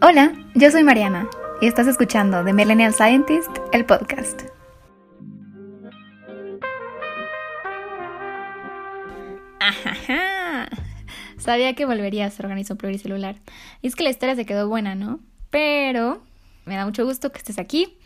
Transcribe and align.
Hola, 0.00 0.32
yo 0.54 0.70
soy 0.70 0.84
Mariana 0.84 1.28
y 1.60 1.66
estás 1.66 1.88
escuchando 1.88 2.44
The 2.44 2.52
Millennial 2.52 2.94
Scientist, 2.94 3.50
el 3.72 3.84
podcast. 3.84 4.42
Ajaja. 9.58 10.68
Sabía 11.36 11.74
que 11.74 11.84
volvería 11.84 12.26
a 12.26 12.30
ser 12.30 12.46
organismo 12.46 12.76
pluricelular. 12.76 13.40
Y 13.82 13.88
es 13.88 13.96
que 13.96 14.04
la 14.04 14.10
historia 14.10 14.36
se 14.36 14.46
quedó 14.46 14.68
buena, 14.68 14.94
¿no? 14.94 15.18
Pero 15.50 16.22
me 16.64 16.76
da 16.76 16.84
mucho 16.84 17.04
gusto 17.04 17.32
que 17.32 17.38
estés 17.38 17.58
aquí. 17.58 17.98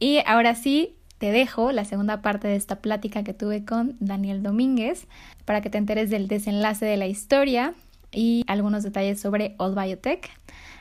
Y 0.00 0.18
ahora 0.26 0.56
sí, 0.56 0.96
te 1.18 1.30
dejo 1.30 1.70
la 1.70 1.84
segunda 1.84 2.22
parte 2.22 2.48
de 2.48 2.56
esta 2.56 2.80
plática 2.80 3.22
que 3.22 3.34
tuve 3.34 3.64
con 3.64 3.96
Daniel 4.00 4.42
Domínguez 4.42 5.06
para 5.44 5.60
que 5.60 5.70
te 5.70 5.78
enteres 5.78 6.10
del 6.10 6.26
desenlace 6.26 6.86
de 6.86 6.96
la 6.96 7.06
historia 7.06 7.72
y 8.10 8.42
algunos 8.48 8.82
detalles 8.82 9.20
sobre 9.20 9.54
Old 9.58 9.80
Biotech. 9.80 10.28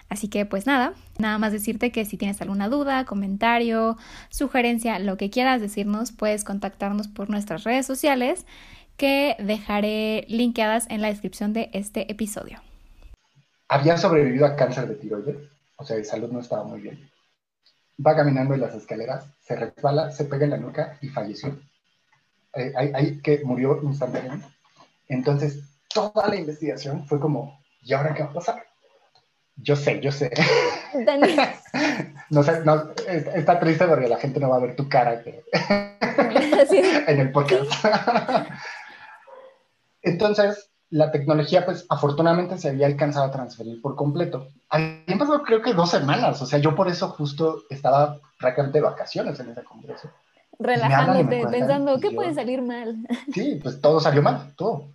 Así 0.10 0.28
que 0.28 0.46
pues 0.46 0.66
nada, 0.68 0.94
nada 1.18 1.38
más 1.38 1.52
decirte 1.52 1.92
que 1.92 2.06
si 2.06 2.18
tienes 2.18 2.42
alguna 2.42 2.70
duda, 2.70 3.06
comentario, 3.06 3.98
sugerencia, 4.30 5.00
lo 5.00 5.18
que 5.18 5.30
quieras 5.30 5.62
decirnos, 5.62 6.12
puedes 6.12 6.44
contactarnos 6.44 7.08
por 7.08 7.30
nuestras 7.30 7.64
redes 7.64 7.86
sociales 7.86 8.46
que 8.98 9.36
dejaré 9.40 10.26
linkeadas 10.30 10.86
en 10.90 11.02
la 11.02 11.08
descripción 11.08 11.54
de 11.54 11.70
este 11.74 12.12
episodio. 12.12 12.62
Había 13.68 13.98
sobrevivido 13.98 14.46
a 14.46 14.56
cáncer 14.56 14.88
de 14.88 14.96
tiroides, 14.96 15.38
o 15.76 15.84
sea, 15.84 15.98
de 15.98 16.04
salud 16.04 16.32
no 16.32 16.40
estaba 16.40 16.64
muy 16.64 16.82
bien. 16.82 17.10
Va 18.06 18.16
caminando 18.16 18.54
en 18.54 18.62
las 18.62 18.76
escaleras, 18.76 19.26
se 19.42 19.56
resbala, 19.56 20.12
se 20.12 20.26
pega 20.26 20.46
en 20.46 20.52
la 20.52 20.58
nuca 20.58 20.98
y 21.02 21.10
falleció. 21.10 21.60
Eh, 22.54 22.72
ahí 22.76 23.20
que 23.22 23.42
murió 23.44 23.82
instantáneamente. 23.84 24.48
Entonces, 25.08 25.60
toda 25.94 26.28
la 26.28 26.36
investigación 26.36 27.06
fue 27.06 27.20
como, 27.20 27.60
¿y 27.82 27.94
ahora 27.94 28.14
qué 28.14 28.24
va 28.24 28.30
a 28.30 28.34
pasar? 28.34 28.66
Yo 29.58 29.76
sé, 29.76 30.02
yo 30.02 30.12
sé. 30.12 30.32
no 32.30 32.44
sé, 32.44 32.64
no, 32.66 32.92
está 33.08 33.60
triste 33.60 33.88
porque 33.88 34.08
la 34.08 34.18
gente 34.18 34.40
no 34.40 34.50
va 34.50 34.58
a 34.58 34.60
ver 34.60 34.76
tu 34.76 34.90
cara 34.90 35.22
en 37.08 37.20
el 37.20 37.32
podcast. 37.32 37.72
Entonces, 40.02 40.70
la 40.90 41.12
tecnología, 41.12 41.66
pues 41.66 41.86
afortunadamente 41.90 42.58
se 42.58 42.70
había 42.70 42.86
alcanzado 42.86 43.26
a 43.26 43.32
transferir 43.32 43.82
por 43.82 43.96
completo. 43.96 44.50
Habían 44.70 45.18
pasado 45.18 45.42
creo 45.44 45.62
que 45.62 45.74
dos 45.74 45.90
semanas, 45.90 46.42
o 46.42 46.46
sea, 46.46 46.60
yo 46.60 46.76
por 46.76 46.88
eso 46.88 47.10
justo 47.10 47.64
estaba 47.70 48.20
prácticamente 48.40 48.80
de 48.80 48.86
vacaciones 48.86 49.40
en 49.40 49.50
ese 49.50 49.64
congreso. 49.64 50.12
Relajándote, 50.60 51.48
pensando, 51.48 52.00
¿qué 52.00 52.12
puede 52.12 52.34
salir 52.34 52.62
mal? 52.62 52.96
Sí, 53.34 53.60
pues 53.62 53.82
todo 53.82 54.00
salió 54.00 54.22
mal, 54.22 54.54
todo. 54.56 54.90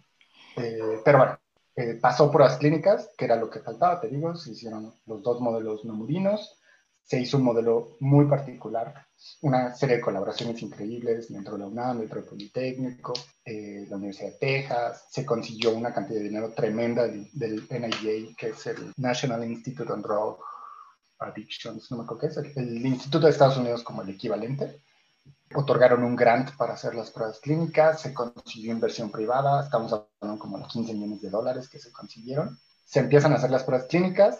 Eh, 0.56 1.00
pero 1.04 1.18
bueno, 1.18 1.38
eh, 1.80 1.94
pasó 1.94 2.30
las 2.38 2.58
clínicas, 2.58 3.10
que 3.16 3.24
era 3.24 3.36
lo 3.36 3.48
que 3.48 3.60
faltaba, 3.60 4.00
te 4.00 4.08
digo, 4.08 4.34
se 4.36 4.52
hicieron 4.52 4.94
los 5.06 5.22
dos 5.22 5.40
modelos 5.40 5.84
nomurinos, 5.84 6.58
se 7.02 7.18
hizo 7.18 7.38
un 7.38 7.44
modelo 7.44 7.96
muy 8.00 8.26
particular, 8.26 9.06
una 9.40 9.74
serie 9.74 9.96
de 9.96 10.02
colaboraciones 10.02 10.60
increíbles 10.62 11.32
dentro 11.32 11.54
de 11.54 11.60
la 11.60 11.66
UNAM, 11.66 12.00
dentro 12.00 12.20
del 12.20 12.28
Politécnico, 12.28 13.14
eh, 13.44 13.86
la 13.88 13.96
Universidad 13.96 14.32
de 14.32 14.38
Texas, 14.38 15.06
se 15.10 15.24
consiguió 15.24 15.74
una 15.74 15.92
cantidad 15.92 16.18
de 16.18 16.28
dinero 16.28 16.52
tremenda 16.52 17.06
del, 17.06 17.28
del 17.32 17.66
que 18.36 18.48
es 18.48 18.66
el 18.66 18.92
National 18.98 19.44
Institute 19.50 19.90
on 19.90 20.02
Drug 20.02 20.38
Addictions, 21.18 21.90
no 21.90 21.98
me 21.98 22.02
acuerdo 22.04 22.20
qué 22.20 22.26
es, 22.26 22.56
el 22.56 22.86
Instituto 22.86 23.26
de 23.26 23.32
Estados 23.32 23.56
Unidos 23.56 23.82
como 23.82 24.02
el 24.02 24.10
equivalente, 24.10 24.82
otorgaron 25.54 26.04
un 26.04 26.16
grant 26.16 26.50
para 26.56 26.74
hacer 26.74 26.94
las 26.94 27.10
pruebas 27.10 27.40
clínicas, 27.40 28.00
se 28.00 28.14
consiguió 28.14 28.72
inversión 28.72 29.10
privada, 29.10 29.64
estamos 29.64 29.92
hablando 29.92 30.40
como 30.40 30.58
de 30.58 30.64
15 30.66 30.94
millones 30.94 31.20
de 31.20 31.30
dólares 31.30 31.68
que 31.68 31.78
se 31.78 31.90
consiguieron. 31.92 32.58
Se 32.84 33.00
empiezan 33.00 33.32
a 33.32 33.36
hacer 33.36 33.50
las 33.50 33.64
pruebas 33.64 33.88
clínicas, 33.88 34.38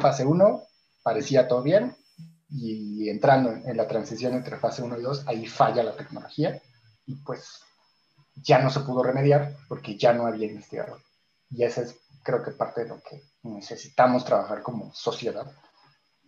fase 0.00 0.24
1, 0.24 0.62
parecía 1.02 1.48
todo 1.48 1.62
bien, 1.62 1.96
y 2.48 3.08
entrando 3.08 3.50
en 3.50 3.76
la 3.76 3.88
transición 3.88 4.34
entre 4.34 4.58
fase 4.58 4.82
1 4.82 4.98
y 4.98 5.02
2, 5.02 5.24
ahí 5.26 5.46
falla 5.46 5.82
la 5.82 5.96
tecnología, 5.96 6.60
y 7.06 7.16
pues 7.16 7.60
ya 8.34 8.58
no 8.58 8.70
se 8.70 8.80
pudo 8.80 9.02
remediar 9.02 9.56
porque 9.68 9.96
ya 9.96 10.12
no 10.12 10.26
había 10.26 10.46
investigador. 10.46 11.00
Y 11.50 11.62
esa 11.64 11.82
es 11.82 11.96
creo 12.24 12.42
que 12.42 12.50
parte 12.52 12.82
de 12.82 12.88
lo 12.88 13.00
que 13.02 13.22
necesitamos 13.42 14.24
trabajar 14.24 14.62
como 14.62 14.92
sociedad, 14.94 15.46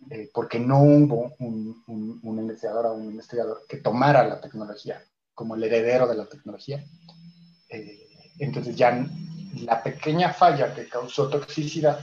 eh, 0.09 0.29
porque 0.33 0.59
no 0.59 0.81
hubo 0.81 1.33
un, 1.39 1.83
un, 1.87 2.21
o 2.23 2.29
un 2.29 3.03
investigador 3.05 3.65
que 3.67 3.77
tomara 3.77 4.25
la 4.25 4.39
tecnología 4.39 5.03
como 5.33 5.55
el 5.55 5.63
heredero 5.63 6.07
de 6.07 6.15
la 6.15 6.25
tecnología. 6.25 6.83
Eh, 7.69 8.07
entonces 8.39 8.75
ya 8.75 9.05
la 9.61 9.83
pequeña 9.83 10.31
falla 10.33 10.73
que 10.73 10.87
causó 10.87 11.29
toxicidad 11.29 11.99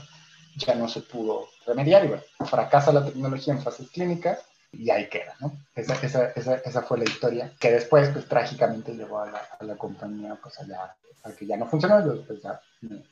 ya 0.57 0.75
no 0.75 0.87
se 0.87 1.01
pudo 1.01 1.47
remediar 1.65 2.05
y 2.05 2.09
bueno, 2.09 2.23
fracasa 2.45 2.93
la 2.93 3.03
tecnología 3.03 3.53
en 3.53 3.61
fases 3.61 3.89
clínicas 3.89 4.39
y 4.71 4.89
ahí 4.89 5.09
queda, 5.09 5.35
¿no? 5.39 5.51
Esa, 5.75 5.95
esa, 5.95 6.25
esa, 6.31 6.55
esa 6.55 6.81
fue 6.81 6.97
la 6.99 7.05
historia 7.05 7.51
que 7.59 7.71
después, 7.71 8.09
pues 8.09 8.27
trágicamente 8.27 8.93
llevó 8.93 9.19
a 9.19 9.31
la, 9.31 9.41
a 9.59 9.63
la 9.63 9.75
compañía, 9.75 10.37
pues 10.41 10.59
allá, 10.59 10.95
a 11.23 11.31
que 11.31 11.45
ya 11.45 11.57
no 11.57 11.65
funcionó, 11.65 12.01
después 12.01 12.41
ya 12.41 12.59
me, 12.81 13.03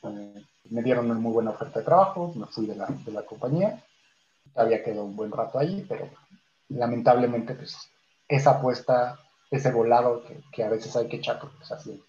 me, 0.70 0.82
dieron 0.82 1.10
una 1.10 1.20
muy 1.20 1.32
buena 1.32 1.50
oferta 1.50 1.80
de 1.80 1.84
trabajo, 1.84 2.32
me 2.34 2.46
fui 2.46 2.66
de 2.66 2.76
la, 2.76 2.86
de 2.86 3.12
la 3.12 3.22
compañía 3.22 3.82
todavía 4.52 4.82
quedó 4.82 5.04
un 5.04 5.16
buen 5.16 5.32
rato 5.32 5.58
ahí, 5.58 5.84
pero 5.88 6.08
lamentablemente 6.68 7.54
pues 7.54 7.76
esa 8.28 8.52
apuesta, 8.52 9.18
ese 9.50 9.70
volado 9.70 10.24
que, 10.24 10.40
que 10.52 10.64
a 10.64 10.70
veces 10.70 10.94
hay 10.96 11.08
que 11.08 11.16
echar, 11.16 11.38
porque 11.38 11.56
pues, 11.58 11.72
así, 11.72 12.02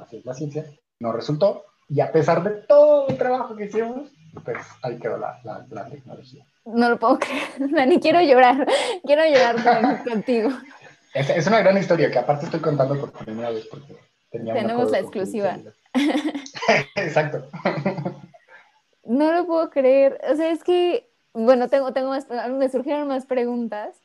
así 0.00 0.16
es 0.16 0.24
la 0.24 0.34
ciencia, 0.34 0.66
no 1.00 1.12
resultó. 1.12 1.64
Y 1.88 2.00
a 2.00 2.12
pesar 2.12 2.42
de 2.42 2.50
todo 2.62 3.08
el 3.08 3.18
trabajo 3.18 3.56
que 3.56 3.66
hicimos, 3.66 4.10
pues 4.44 4.58
ahí 4.82 4.98
quedó 4.98 5.18
la, 5.18 5.40
la, 5.44 5.88
tecnología. 5.88 6.44
No 6.64 6.88
lo 6.88 6.98
puedo 6.98 7.18
creer, 7.18 7.88
ni 7.88 8.00
quiero 8.00 8.20
llorar, 8.22 8.66
quiero 9.04 9.24
llorar 9.26 10.04
contigo. 10.08 10.50
Es, 11.12 11.28
es, 11.28 11.46
una 11.46 11.60
gran 11.60 11.76
historia 11.76 12.10
que 12.10 12.18
aparte 12.18 12.46
estoy 12.46 12.60
contando 12.60 12.98
por 12.98 13.12
primera 13.12 13.50
vez 13.50 13.66
porque 13.66 13.96
tenemos 14.30 14.90
la 14.90 15.00
exclusiva. 15.00 15.58
Exacto. 16.96 17.46
No 19.04 19.32
lo 19.32 19.46
puedo 19.46 19.68
creer, 19.68 20.18
o 20.30 20.36
sea, 20.36 20.50
es 20.50 20.64
que 20.64 21.11
bueno, 21.34 21.68
tengo, 21.68 21.92
tengo 21.92 22.12
me 22.58 22.68
surgieron 22.68 23.08
más 23.08 23.26
preguntas, 23.26 23.96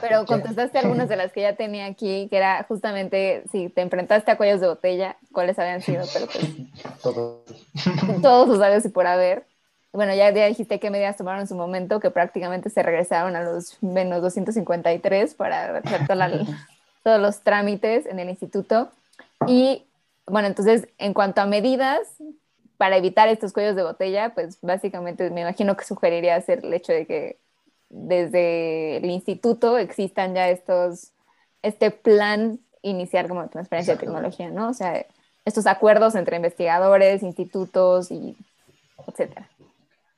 pero 0.00 0.24
contestaste 0.24 0.78
algunas 0.78 1.08
de 1.08 1.16
las 1.16 1.32
que 1.32 1.42
ya 1.42 1.56
tenía 1.56 1.86
aquí, 1.86 2.28
que 2.28 2.36
era 2.36 2.64
justamente 2.64 3.44
si 3.50 3.68
te 3.68 3.80
enfrentaste 3.80 4.30
a 4.30 4.36
cuellos 4.36 4.60
de 4.60 4.68
botella, 4.68 5.16
cuáles 5.32 5.58
habían 5.58 5.82
sido, 5.82 6.04
pero 6.12 6.26
pues 6.26 6.46
todos, 7.02 7.42
todos 8.22 8.48
los 8.48 8.58
sabes 8.58 8.84
y 8.84 8.88
por 8.88 9.06
haber. 9.06 9.46
Bueno, 9.92 10.14
ya, 10.14 10.30
ya 10.30 10.46
dijiste 10.46 10.78
qué 10.78 10.90
medidas 10.90 11.16
tomaron 11.16 11.40
en 11.40 11.48
su 11.48 11.56
momento, 11.56 11.98
que 11.98 12.10
prácticamente 12.10 12.70
se 12.70 12.82
regresaron 12.82 13.34
a 13.34 13.42
los 13.42 13.82
menos 13.82 14.22
253 14.22 15.34
para 15.34 15.78
hacer 15.78 16.06
todos 17.02 17.20
los 17.20 17.40
trámites 17.40 18.06
en 18.06 18.20
el 18.20 18.28
instituto. 18.28 18.90
Y 19.48 19.84
bueno, 20.26 20.46
entonces, 20.46 20.86
en 20.98 21.12
cuanto 21.12 21.40
a 21.40 21.46
medidas, 21.46 21.98
para 22.80 22.96
evitar 22.96 23.28
estos 23.28 23.52
cuellos 23.52 23.76
de 23.76 23.82
botella, 23.82 24.32
pues 24.32 24.58
básicamente 24.62 25.28
me 25.28 25.42
imagino 25.42 25.76
que 25.76 25.84
sugeriría 25.84 26.36
hacer 26.36 26.64
el 26.64 26.72
hecho 26.72 26.94
de 26.94 27.04
que 27.04 27.38
desde 27.90 28.96
el 28.96 29.04
instituto 29.10 29.76
existan 29.76 30.34
ya 30.34 30.48
estos, 30.48 31.12
este 31.60 31.90
plan 31.90 32.58
inicial 32.80 33.28
como 33.28 33.46
transferencia 33.50 33.92
de 33.92 34.00
tecnología, 34.00 34.48
¿no? 34.48 34.70
O 34.70 34.72
sea, 34.72 35.04
estos 35.44 35.66
acuerdos 35.66 36.14
entre 36.14 36.36
investigadores, 36.36 37.22
institutos 37.22 38.10
y 38.10 38.34
etcétera. 39.06 39.46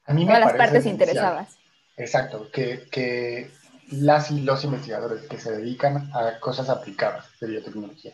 A 0.05 0.15
mí 0.15 0.25
me 0.25 0.33
Todas 0.33 0.47
las 0.47 0.53
partes 0.57 0.87
interesadas. 0.87 1.57
Exacto, 1.97 2.49
que, 2.53 2.85
que 2.93 3.51
las 3.91 4.31
y 4.31 4.41
los 4.41 4.63
investigadores 4.63 5.23
que 5.23 5.41
se 5.41 5.51
dedican 5.51 6.13
a 6.15 6.39
cosas 6.39 6.69
aplicadas 6.69 7.27
de 7.41 7.49
biotecnología. 7.49 8.13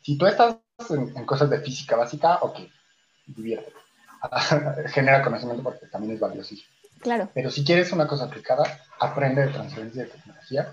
Si 0.00 0.16
tú 0.16 0.26
estás 0.26 0.58
en, 0.90 1.12
en 1.16 1.26
cosas 1.26 1.50
de 1.50 1.58
física 1.58 1.96
básica, 1.96 2.38
ok, 2.42 2.60
genera 4.88 5.22
conocimiento 5.22 5.62
porque 5.62 5.86
también 5.86 6.14
es 6.14 6.20
valiosísimo. 6.20 6.68
Claro. 7.00 7.30
Pero 7.32 7.50
si 7.50 7.64
quieres 7.64 7.92
una 7.92 8.06
cosa 8.06 8.24
aplicada, 8.24 8.64
aprende 8.98 9.46
de 9.46 9.52
transferencia 9.52 10.04
de 10.04 10.10
tecnología, 10.10 10.72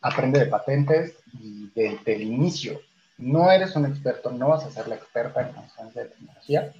aprende 0.00 0.38
de 0.38 0.46
patentes 0.46 1.14
y 1.34 1.70
desde 1.74 2.14
el 2.14 2.22
inicio. 2.22 2.80
No 3.18 3.50
eres 3.50 3.76
un 3.76 3.86
experto, 3.86 4.30
no 4.32 4.48
vas 4.48 4.64
a 4.64 4.70
ser 4.70 4.88
la 4.88 4.96
experta 4.96 5.42
en 5.42 5.52
transferencia 5.52 6.02
de 6.02 6.08
tecnología, 6.08 6.72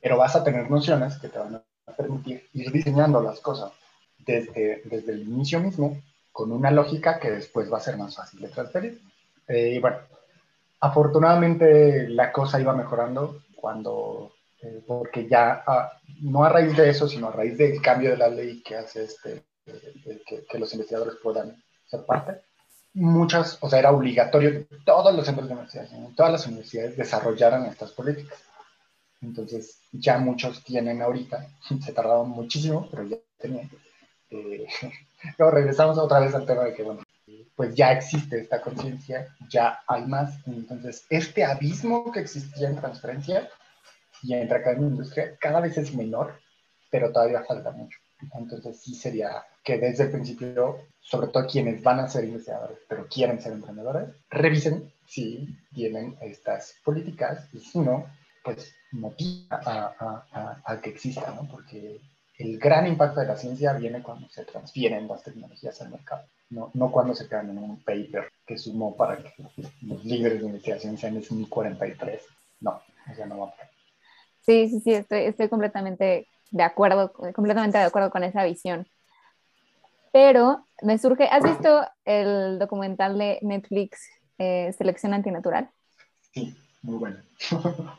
pero 0.00 0.18
vas 0.18 0.36
a 0.36 0.44
tener 0.44 0.70
nociones 0.70 1.16
que 1.18 1.28
te 1.28 1.38
van 1.38 1.56
a 1.56 1.92
permitir 1.92 2.48
ir 2.52 2.70
diseñando 2.70 3.22
las 3.22 3.40
cosas 3.40 3.72
desde, 4.18 4.82
desde 4.84 5.12
el 5.12 5.22
inicio 5.22 5.58
mismo 5.60 6.00
con 6.30 6.52
una 6.52 6.70
lógica 6.70 7.18
que 7.18 7.30
después 7.30 7.72
va 7.72 7.78
a 7.78 7.82
ser 7.82 7.96
más 7.96 8.14
fácil 8.14 8.40
de 8.40 8.48
transferir. 8.48 9.00
Eh, 9.48 9.72
y 9.74 9.78
bueno, 9.80 9.96
afortunadamente 10.78 12.08
la 12.08 12.30
cosa 12.30 12.60
iba 12.60 12.74
mejorando 12.74 13.40
cuando 13.60 14.32
eh, 14.62 14.82
porque 14.86 15.28
ya, 15.28 15.62
ah, 15.66 15.92
no 16.22 16.44
a 16.44 16.48
raíz 16.48 16.76
de 16.76 16.90
eso, 16.90 17.06
sino 17.06 17.28
a 17.28 17.32
raíz 17.32 17.56
del 17.56 17.80
cambio 17.80 18.10
de 18.10 18.16
la 18.16 18.28
ley 18.28 18.62
que 18.62 18.76
hace 18.76 19.04
este, 19.04 19.44
que, 19.64 20.44
que, 20.48 20.58
los 20.58 20.72
investigadores 20.72 21.16
puedan 21.22 21.62
ser 21.86 22.04
parte, 22.04 22.40
muchas, 22.94 23.58
o 23.60 23.68
sea, 23.68 23.78
era 23.78 23.92
obligatorio 23.92 24.50
que 24.50 24.76
todos 24.84 25.14
los 25.14 25.24
centros 25.24 25.48
de 25.48 25.54
investigación, 25.54 26.14
todas 26.16 26.32
las 26.32 26.46
universidades 26.46 26.96
desarrollaran 26.96 27.66
estas 27.66 27.92
políticas. 27.92 28.38
Entonces, 29.20 29.80
ya 29.92 30.18
muchos 30.18 30.62
tienen 30.64 31.02
ahorita, 31.02 31.46
se 31.84 31.92
tardaron 31.92 32.30
muchísimo, 32.30 32.88
pero 32.90 33.04
ya 33.04 33.16
tenían. 33.38 33.70
Eh, 34.30 34.66
regresamos 35.38 35.98
otra 35.98 36.20
vez 36.20 36.34
al 36.34 36.46
tema 36.46 36.64
de 36.64 36.74
que, 36.74 36.82
bueno, 36.82 37.02
pues 37.56 37.74
ya 37.74 37.92
existe 37.92 38.40
esta 38.40 38.60
conciencia, 38.60 39.28
ya 39.48 39.80
hay 39.86 40.04
más. 40.06 40.38
Entonces, 40.46 41.04
este 41.10 41.44
abismo 41.44 42.10
que 42.12 42.20
existía 42.20 42.68
en 42.68 42.76
transferencia 42.76 43.48
y 44.22 44.34
entre 44.34 44.58
en 44.58 44.80
la 44.82 44.88
industria 44.88 45.36
cada 45.40 45.60
vez 45.60 45.78
es 45.78 45.94
menor, 45.94 46.38
pero 46.90 47.12
todavía 47.12 47.44
falta 47.44 47.70
mucho. 47.70 47.98
Entonces, 48.34 48.80
sí 48.80 48.94
sería 48.94 49.44
que 49.62 49.78
desde 49.78 50.04
el 50.04 50.10
principio, 50.10 50.86
sobre 51.00 51.28
todo 51.28 51.46
quienes 51.46 51.82
van 51.82 52.00
a 52.00 52.08
ser 52.08 52.24
investigadores, 52.24 52.78
pero 52.88 53.06
quieren 53.06 53.40
ser 53.40 53.52
emprendedores, 53.52 54.08
revisen 54.30 54.92
si 55.06 55.56
tienen 55.72 56.16
estas 56.20 56.74
políticas 56.84 57.48
y 57.52 57.60
si 57.60 57.78
no, 57.78 58.06
pues 58.44 58.74
motiva 58.92 59.60
a, 60.64 60.80
que 60.82 60.90
exista, 60.90 61.32
¿no? 61.32 61.46
Porque 61.48 62.00
el 62.38 62.58
gran 62.58 62.86
impacto 62.86 63.20
de 63.20 63.26
la 63.26 63.36
ciencia 63.36 63.72
viene 63.72 64.02
cuando 64.02 64.28
se 64.28 64.44
transfieren 64.44 65.08
las 65.08 65.22
tecnologías 65.24 65.80
al 65.82 65.90
mercado, 65.90 66.24
no, 66.50 66.70
no 66.74 66.90
cuando 66.90 67.14
se 67.14 67.28
quedan 67.28 67.50
en 67.50 67.58
un 67.58 67.82
paper 67.82 68.32
que 68.46 68.56
sumó 68.56 68.96
para 68.96 69.18
que 69.18 69.32
los 69.82 70.04
líderes 70.04 70.40
de 70.40 70.46
investigación 70.46 70.96
sean 70.96 71.16
en 71.16 71.24
1043. 71.28 72.22
No, 72.60 72.80
ya 73.16 73.26
no 73.26 73.38
va 73.38 73.48
a 73.48 73.54
Sí, 74.40 74.68
sí, 74.68 74.80
sí, 74.80 74.94
estoy, 74.94 75.24
estoy 75.24 75.48
completamente 75.48 76.26
de 76.50 76.62
acuerdo, 76.62 77.12
completamente 77.12 77.76
de 77.76 77.84
acuerdo 77.84 78.10
con 78.10 78.24
esa 78.24 78.44
visión. 78.44 78.86
Pero 80.12 80.66
me 80.80 80.96
surge, 80.96 81.28
¿has 81.30 81.44
visto 81.44 81.86
el 82.04 82.58
documental 82.58 83.18
de 83.18 83.38
Netflix 83.42 84.08
eh, 84.38 84.72
Selección 84.78 85.12
Antinatural? 85.12 85.70
Sí, 86.32 86.56
muy 86.82 86.96
bueno. 86.96 87.18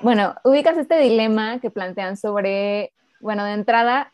bueno, 0.00 0.34
ubicas 0.44 0.78
este 0.78 0.98
dilema 0.98 1.60
que 1.60 1.70
plantean 1.70 2.16
sobre, 2.16 2.92
bueno, 3.20 3.44
de 3.44 3.52
entrada, 3.52 4.12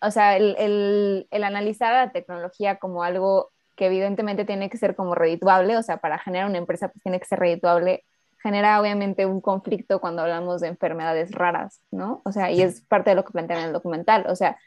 o 0.00 0.10
sea, 0.10 0.36
el, 0.36 1.26
el, 1.30 1.44
analizar 1.44 1.94
a 1.94 2.06
la 2.06 2.12
tecnología 2.12 2.76
como 2.76 3.02
algo 3.02 3.50
que 3.76 3.86
evidentemente 3.86 4.44
tiene 4.44 4.70
que 4.70 4.76
ser 4.76 4.94
como 4.94 5.14
redituable, 5.14 5.76
o 5.76 5.82
sea, 5.82 5.96
para 5.96 6.18
generar 6.18 6.48
una 6.48 6.58
empresa 6.58 6.88
pues 6.88 7.02
tiene 7.02 7.18
que 7.18 7.26
ser 7.26 7.38
redituable, 7.38 8.04
genera 8.42 8.80
obviamente 8.80 9.26
un 9.26 9.40
conflicto 9.40 10.00
cuando 10.00 10.22
hablamos 10.22 10.60
de 10.60 10.68
enfermedades 10.68 11.32
raras, 11.32 11.80
¿no? 11.90 12.20
O 12.24 12.32
sea, 12.32 12.50
y 12.50 12.60
es 12.60 12.82
parte 12.82 13.10
de 13.10 13.16
lo 13.16 13.24
que 13.24 13.32
plantean 13.32 13.60
en 13.60 13.66
el 13.66 13.72
documental, 13.72 14.26
o 14.28 14.36
sea, 14.36 14.58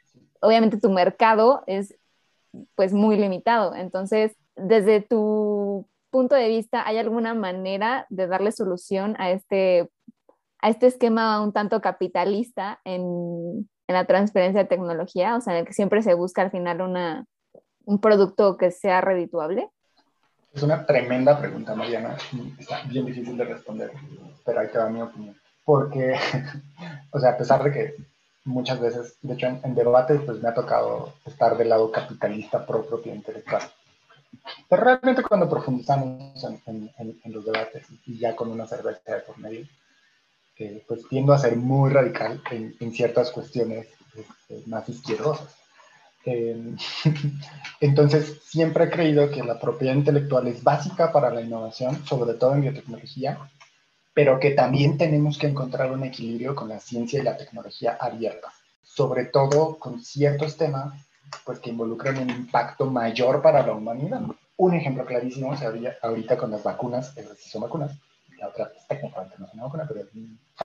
obviamente 0.42 0.78
tu 0.78 0.90
mercado 0.90 1.63
es 1.68 1.96
pues 2.75 2.94
muy 2.94 3.18
limitado, 3.18 3.75
entonces, 3.75 4.36
desde 4.56 5.02
tu 5.02 5.88
punto 6.10 6.36
de 6.36 6.48
vista, 6.48 6.88
¿hay 6.88 6.98
alguna 6.98 7.34
manera 7.34 8.08
de 8.10 8.28
darle 8.28 8.52
solución 8.52 9.16
a 9.20 9.30
este 9.30 9.90
a 10.62 10.69
este 10.69 10.88
esquema 10.88 11.42
un 11.42 11.54
tanto 11.54 11.81
capitalista 11.81 12.80
en, 12.83 13.69
en, 13.88 13.94
la 13.94 14.06
transferencia 14.06 14.63
de 14.63 14.69
tecnología, 14.69 15.36
o 15.36 15.42
sea, 15.42 15.54
en 15.54 15.59
el 15.59 15.65
que 15.65 15.74
siempre 15.74 16.01
se 16.01 16.13
busca 16.13 16.42
al 16.42 16.51
final 16.51 16.81
una, 16.81 17.25
un 17.88 18.00
producto 18.00 18.57
que 18.57 18.69
sea 18.69 19.01
redituable? 19.01 19.69
Es 20.54 20.62
una 20.62 20.86
tremenda 20.86 21.39
pregunta, 21.39 21.74
Mariana. 21.74 22.18
Está 22.59 22.83
bien 22.83 23.06
difícil 23.06 23.38
de 23.38 23.45
responder, 23.45 23.92
pero 24.45 24.59
ahí 24.59 24.68
te 24.68 24.77
va 24.77 24.89
mi 24.89 25.01
opinión. 25.01 25.36
Porque, 25.63 26.15
o 27.12 27.19
sea, 27.19 27.31
a 27.31 27.38
pesar 27.38 27.63
de 27.63 27.71
que 27.71 27.95
muchas 28.44 28.80
veces, 28.80 29.18
de 29.21 29.33
hecho, 29.33 29.48
en, 29.48 29.75
debates, 29.75 30.21
pues 30.25 30.42
me 30.42 30.50
ha 30.50 30.53
tocado 30.53 31.13
estar 31.25 31.57
del 31.57 31.69
lado 31.69 31.92
capitalista 31.92 32.65
pro 32.65 32.86
propio 32.86 33.13
intelectual. 33.13 33.62
Pero 34.69 34.83
realmente 34.83 35.24
cuando 35.24 35.50
profundizamos 35.50 36.44
en, 36.44 36.92
en, 36.98 37.33
los 37.33 37.45
debates 37.45 37.88
y 38.06 38.18
ya 38.18 38.36
con 38.36 38.51
una 38.51 38.65
cerveza 38.65 39.15
de 39.15 39.21
por 39.21 39.38
medio, 39.38 39.65
pues 40.88 41.07
tiendo 41.09 41.33
a 41.33 41.39
ser 41.39 41.56
muy 41.56 41.92
radical 41.92 42.42
en, 42.51 42.92
ciertas 42.92 43.31
cuestiones 43.31 43.88
este, 44.15 44.68
más 44.68 44.88
izquierdosas. 44.89 45.56
Em, 46.25 46.75
entonces, 47.80 48.42
siempre 48.44 48.86
he 48.86 48.89
creído 48.89 49.30
que 49.30 49.44
la 49.44 49.59
propiedad 49.59 49.95
intelectual 49.95 50.48
es 50.48 50.63
básica 50.63 51.12
para 51.12 51.30
la 51.30 51.42
innovación, 51.42 52.06
sobre 52.06 52.33
todo 52.33 52.54
en 52.54 52.62
biotecnología, 52.62 53.38
pero 54.13 54.39
que 54.39 54.51
también 54.51 54.98
tenemos 54.98 55.38
que 55.38 55.48
encontrar 55.48 55.92
un 55.92 56.04
equilibrio 56.04 56.56
con 56.56 56.69
la 56.69 56.80
ciencia 56.80 57.19
y 57.19 57.24
la 57.24 57.38
tecnología 57.38 57.98
abierta, 58.00 58.51
sobre 58.83 59.25
todo 59.25 59.77
con 59.77 60.03
ciertos 60.03 60.57
temas 60.57 60.94
pues, 61.45 61.60
que 61.60 61.69
involucran 61.69 62.18
un 62.18 62.30
impacto 62.30 62.88
mayor 62.88 63.42
para 63.42 63.65
la 63.65 63.74
humanidad. 63.74 64.21
Un 64.57 64.74
ejemplo 64.74 65.06
clarísimo 65.06 65.53
es 65.53 65.62
ahorita 66.01 66.36
con 66.36 66.50
las 66.50 66.63
vacunas, 66.63 67.13
son 67.38 67.62
vacunas, 67.62 67.92
la 68.38 68.50
otra 68.50 68.72
es 68.75 68.88
técnicamente 68.88 69.36
no 69.39 69.45
es 69.45 69.54
una 69.54 69.63
vacuna, 69.63 69.86
pero 69.88 70.01
es 70.01 70.07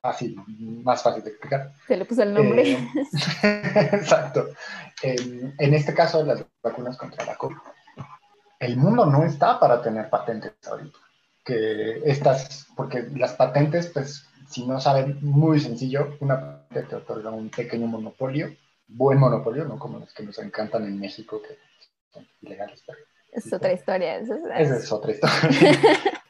fácil, 0.01 0.35
más 0.83 1.01
fácil 1.01 1.23
de 1.23 1.31
explicar. 1.31 1.71
Se 1.87 1.97
le 1.97 2.05
puso 2.05 2.23
el 2.23 2.33
nombre. 2.33 2.71
Eh, 2.71 2.89
exacto. 3.93 4.49
En, 5.01 5.73
este 5.73 5.93
caso, 5.93 6.23
las 6.23 6.45
vacunas 6.61 6.97
contra 6.97 7.25
la 7.25 7.35
COVID. 7.35 7.55
El 8.59 8.77
mundo 8.77 9.05
no 9.05 9.23
está 9.23 9.59
para 9.59 9.81
tener 9.81 10.09
patentes 10.09 10.53
ahorita. 10.65 10.97
Que 11.43 12.01
estas, 12.05 12.67
porque 12.75 13.03
las 13.15 13.33
patentes, 13.33 13.87
pues, 13.87 14.25
si 14.49 14.65
no 14.65 14.79
saben, 14.79 15.19
muy 15.21 15.59
sencillo, 15.59 16.15
una 16.21 16.39
patente 16.39 16.89
te 16.89 16.95
otorga 16.95 17.31
un 17.31 17.49
pequeño 17.49 17.87
monopolio, 17.87 18.55
buen 18.87 19.17
monopolio, 19.17 19.65
no 19.65 19.77
como 19.77 19.99
los 19.99 20.13
que 20.13 20.23
nos 20.23 20.39
encantan 20.39 20.85
en 20.85 20.99
México, 20.99 21.41
que 21.41 21.57
son 22.13 22.25
ilegales. 22.41 22.83
es 23.31 23.51
otra 23.51 23.73
historia. 23.73 24.17
Esa 24.17 24.77
es 24.77 24.91
otra 24.91 25.11
historia. 25.11 25.77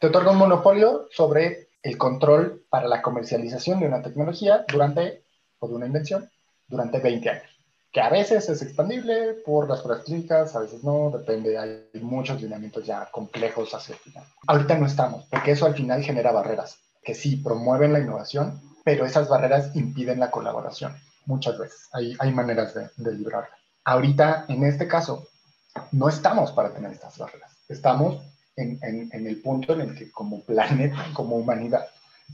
Te 0.03 0.07
otorga 0.07 0.31
un 0.31 0.37
monopolio 0.37 1.07
sobre 1.11 1.69
el 1.81 1.97
control 1.97 2.65
para 2.69 2.89
la 2.89 3.01
comercialización 3.01 3.79
de 3.79 3.87
una 3.87 4.01
tecnología 4.01 4.65
durante, 4.67 5.23
o 5.59 5.67
de 5.69 5.75
una 5.75 5.85
invención, 5.85 6.29
durante 6.67 6.99
20 6.99 7.29
años. 7.29 7.49
Que 7.89 8.01
a 8.01 8.09
veces 8.09 8.49
es 8.49 8.61
expandible 8.61 9.35
por 9.45 9.69
las 9.69 9.81
clínicas, 10.03 10.57
a 10.57 10.59
veces 10.59 10.83
no, 10.83 11.09
depende, 11.09 11.57
hay 11.57 12.01
muchos 12.01 12.41
lineamientos 12.41 12.85
ya 12.85 13.09
complejos 13.11 13.73
hacia 13.73 13.93
el 13.93 13.99
final. 13.99 14.25
Ahorita 14.45 14.77
no 14.77 14.87
estamos, 14.87 15.23
porque 15.29 15.51
eso 15.51 15.65
al 15.65 15.73
final 15.73 16.03
genera 16.03 16.33
barreras, 16.33 16.79
que 17.01 17.15
sí 17.15 17.37
promueven 17.37 17.93
la 17.93 17.99
innovación, 17.99 18.59
pero 18.83 19.05
esas 19.05 19.29
barreras 19.29 19.73
impiden 19.73 20.19
la 20.19 20.31
colaboración, 20.31 20.93
muchas 21.27 21.57
veces. 21.57 21.87
Hay, 21.93 22.13
hay 22.19 22.33
maneras 22.33 22.73
de, 22.73 22.89
de 22.97 23.13
librarla. 23.13 23.55
Ahorita, 23.85 24.47
en 24.49 24.65
este 24.65 24.85
caso, 24.85 25.29
no 25.93 26.09
estamos 26.09 26.51
para 26.51 26.73
tener 26.73 26.91
estas 26.91 27.17
barreras. 27.17 27.53
Estamos 27.69 28.32
en, 28.55 29.09
el 29.27 29.41
punto 29.41 29.73
en 29.73 29.81
el 29.81 29.95
que 29.95 30.11
como 30.11 30.43
planeta, 30.43 31.07
como 31.13 31.37
humanidad, 31.37 31.85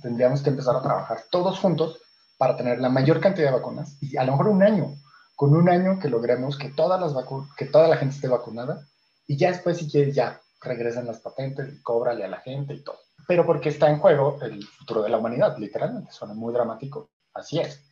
tendríamos 0.01 0.41
que 0.41 0.49
empezar 0.49 0.75
a 0.75 0.81
trabajar 0.81 1.23
todos 1.31 1.59
juntos 1.59 1.99
para 2.37 2.55
tener 2.55 2.79
la 2.79 2.89
mayor 2.89 3.19
cantidad 3.19 3.47
de 3.47 3.57
vacunas 3.57 3.97
y 4.01 4.15
a 4.17 4.23
lo 4.23 4.33
mejor 4.33 4.47
un 4.49 4.63
año, 4.63 4.95
con 5.35 5.55
un 5.55 5.69
año 5.69 5.99
que 5.99 6.09
logremos 6.09 6.57
que, 6.57 6.69
todas 6.69 6.99
las 6.99 7.13
que 7.57 7.65
toda 7.65 7.87
la 7.87 7.97
gente 7.97 8.15
esté 8.15 8.27
vacunada 8.27 8.87
y 9.27 9.37
ya 9.37 9.49
después 9.51 9.77
si 9.77 9.89
quieres 9.89 10.15
ya 10.15 10.39
regresen 10.61 11.05
las 11.07 11.19
patentes 11.19 11.73
y 11.73 11.81
cóbrale 11.81 12.23
a 12.23 12.29
la 12.29 12.39
gente 12.41 12.73
y 12.73 12.83
todo. 12.83 12.97
Pero 13.27 13.45
porque 13.45 13.69
está 13.69 13.89
en 13.89 13.99
juego 13.99 14.37
el 14.41 14.65
futuro 14.65 15.03
de 15.03 15.09
la 15.09 15.17
humanidad, 15.17 15.57
literalmente, 15.57 16.11
suena 16.11 16.33
muy 16.33 16.53
dramático, 16.53 17.11
así 17.33 17.59
es. 17.59 17.83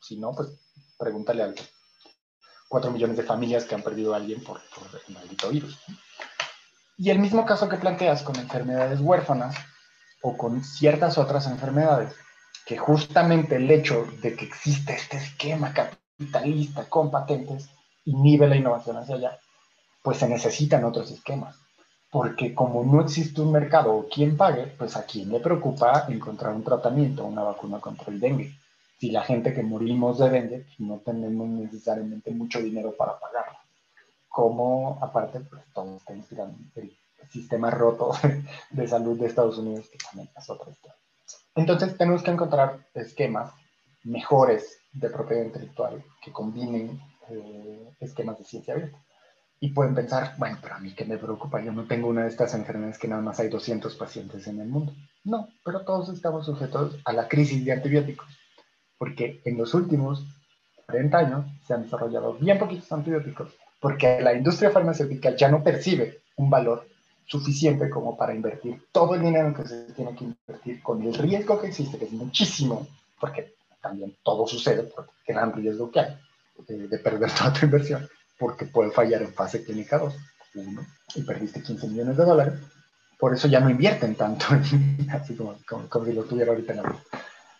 Si 0.00 0.18
no, 0.18 0.32
pues 0.32 0.48
pregúntale 0.98 1.42
a 1.42 1.54
cuatro 2.68 2.90
millones 2.90 3.16
de 3.16 3.22
familias 3.22 3.64
que 3.64 3.74
han 3.74 3.82
perdido 3.82 4.14
a 4.14 4.18
alguien 4.18 4.42
por, 4.44 4.60
por 4.74 5.00
el 5.06 5.14
maldito 5.14 5.48
virus. 5.48 5.78
Y 6.98 7.10
el 7.10 7.18
mismo 7.18 7.44
caso 7.44 7.68
que 7.68 7.76
planteas 7.76 8.22
con 8.22 8.36
enfermedades 8.36 9.00
huérfanas 9.00 9.54
o 10.22 10.34
con 10.34 10.64
ciertas 10.64 11.18
otras 11.18 11.46
enfermedades, 11.46 12.14
que 12.64 12.78
justamente 12.78 13.56
el 13.56 13.70
hecho 13.70 14.06
de 14.22 14.34
que 14.34 14.46
existe 14.46 14.94
este 14.94 15.18
esquema 15.18 15.74
capitalista 15.74 16.88
con 16.88 17.10
patentes 17.10 17.68
inhibe 18.06 18.48
la 18.48 18.56
innovación 18.56 18.96
hacia 18.96 19.16
allá, 19.16 19.38
pues 20.02 20.16
se 20.16 20.28
necesitan 20.28 20.84
otros 20.84 21.10
esquemas. 21.10 21.56
Porque 22.10 22.54
como 22.54 22.82
no 22.82 23.02
existe 23.02 23.42
un 23.42 23.52
mercado 23.52 23.92
o 23.92 24.08
quien 24.08 24.38
pague, 24.38 24.66
pues 24.78 24.96
a 24.96 25.04
quién 25.04 25.30
le 25.30 25.40
preocupa 25.40 26.06
encontrar 26.08 26.54
un 26.54 26.64
tratamiento, 26.64 27.26
una 27.26 27.42
vacuna 27.42 27.78
contra 27.78 28.10
el 28.10 28.20
dengue. 28.20 28.58
Si 28.98 29.10
la 29.10 29.22
gente 29.22 29.52
que 29.52 29.62
morimos 29.62 30.18
de 30.18 30.30
dengue, 30.30 30.58
pues 30.64 30.80
no 30.80 30.96
tenemos 31.04 31.46
necesariamente 31.46 32.30
mucho 32.30 32.62
dinero 32.62 32.94
para 32.96 33.18
pagarlo 33.18 33.55
cómo, 34.36 34.98
aparte, 35.00 35.40
pues 35.40 35.62
todo 35.72 35.96
está 35.96 36.14
inspirando 36.14 36.58
el 36.74 36.94
sistema 37.30 37.70
roto 37.70 38.12
de 38.70 38.86
salud 38.86 39.18
de 39.18 39.28
Estados 39.28 39.56
Unidos, 39.56 39.88
que 39.88 39.96
también 39.96 40.28
es 40.36 40.50
otra 40.50 40.70
historia. 40.70 40.94
Entonces, 41.54 41.96
tenemos 41.96 42.22
que 42.22 42.32
encontrar 42.32 42.86
esquemas 42.92 43.54
mejores 44.04 44.78
de 44.92 45.08
propiedad 45.08 45.42
intelectual 45.42 46.04
que 46.22 46.32
combinen 46.32 47.00
eh, 47.30 47.94
esquemas 47.98 48.38
de 48.38 48.44
ciencia 48.44 48.74
abierta. 48.74 48.98
Y 49.58 49.70
pueden 49.70 49.94
pensar, 49.94 50.34
bueno, 50.36 50.58
pero 50.60 50.74
a 50.74 50.80
mí 50.80 50.94
qué 50.94 51.06
me 51.06 51.16
preocupa, 51.16 51.62
yo 51.62 51.72
no 51.72 51.86
tengo 51.86 52.08
una 52.08 52.24
de 52.24 52.28
estas 52.28 52.52
enfermedades 52.52 52.98
que 52.98 53.08
nada 53.08 53.22
más 53.22 53.40
hay 53.40 53.48
200 53.48 53.96
pacientes 53.96 54.46
en 54.48 54.60
el 54.60 54.68
mundo. 54.68 54.92
No, 55.24 55.48
pero 55.64 55.80
todos 55.80 56.10
estamos 56.10 56.44
sujetos 56.44 56.98
a 57.06 57.14
la 57.14 57.26
crisis 57.26 57.64
de 57.64 57.72
antibióticos, 57.72 58.28
porque 58.98 59.40
en 59.46 59.56
los 59.56 59.72
últimos 59.72 60.26
40 60.84 61.16
años 61.16 61.46
se 61.66 61.72
han 61.72 61.84
desarrollado 61.84 62.34
bien 62.34 62.58
poquitos 62.58 62.92
antibióticos 62.92 63.56
porque 63.80 64.20
la 64.20 64.34
industria 64.34 64.70
farmacéutica 64.70 65.36
ya 65.36 65.48
no 65.48 65.62
percibe 65.62 66.20
un 66.36 66.50
valor 66.50 66.86
suficiente 67.26 67.90
como 67.90 68.16
para 68.16 68.34
invertir 68.34 68.86
todo 68.92 69.14
el 69.14 69.22
dinero 69.22 69.52
que 69.52 69.66
se 69.66 69.92
tiene 69.92 70.14
que 70.14 70.24
invertir 70.24 70.82
con 70.82 71.02
el 71.02 71.14
riesgo 71.14 71.60
que 71.60 71.68
existe, 71.68 71.98
que 71.98 72.04
es 72.04 72.12
muchísimo, 72.12 72.86
porque 73.20 73.54
también 73.80 74.16
todo 74.22 74.46
sucede 74.46 74.84
por 74.84 75.08
el 75.26 75.34
gran 75.34 75.52
riesgo 75.52 75.90
que 75.90 76.00
hay 76.00 76.18
de, 76.68 76.88
de 76.88 76.98
perder 76.98 77.30
toda 77.38 77.52
tu 77.52 77.66
inversión, 77.66 78.08
porque 78.38 78.66
puede 78.66 78.90
fallar 78.90 79.22
en 79.22 79.32
fase 79.34 79.64
clínica 79.64 79.98
2, 79.98 80.14
1, 80.54 80.86
y 81.16 81.22
perdiste 81.22 81.62
15 81.62 81.88
millones 81.88 82.16
de 82.16 82.24
dólares. 82.24 82.54
Por 83.18 83.34
eso 83.34 83.48
ya 83.48 83.60
no 83.60 83.70
invierten 83.70 84.14
tanto, 84.14 84.46
así 85.10 85.34
como, 85.36 85.56
como, 85.66 86.04
si 86.04 86.12
lo 86.12 86.24
tuviera 86.24 86.52
ahorita 86.52 86.72
en 86.72 86.82
la 86.82 86.96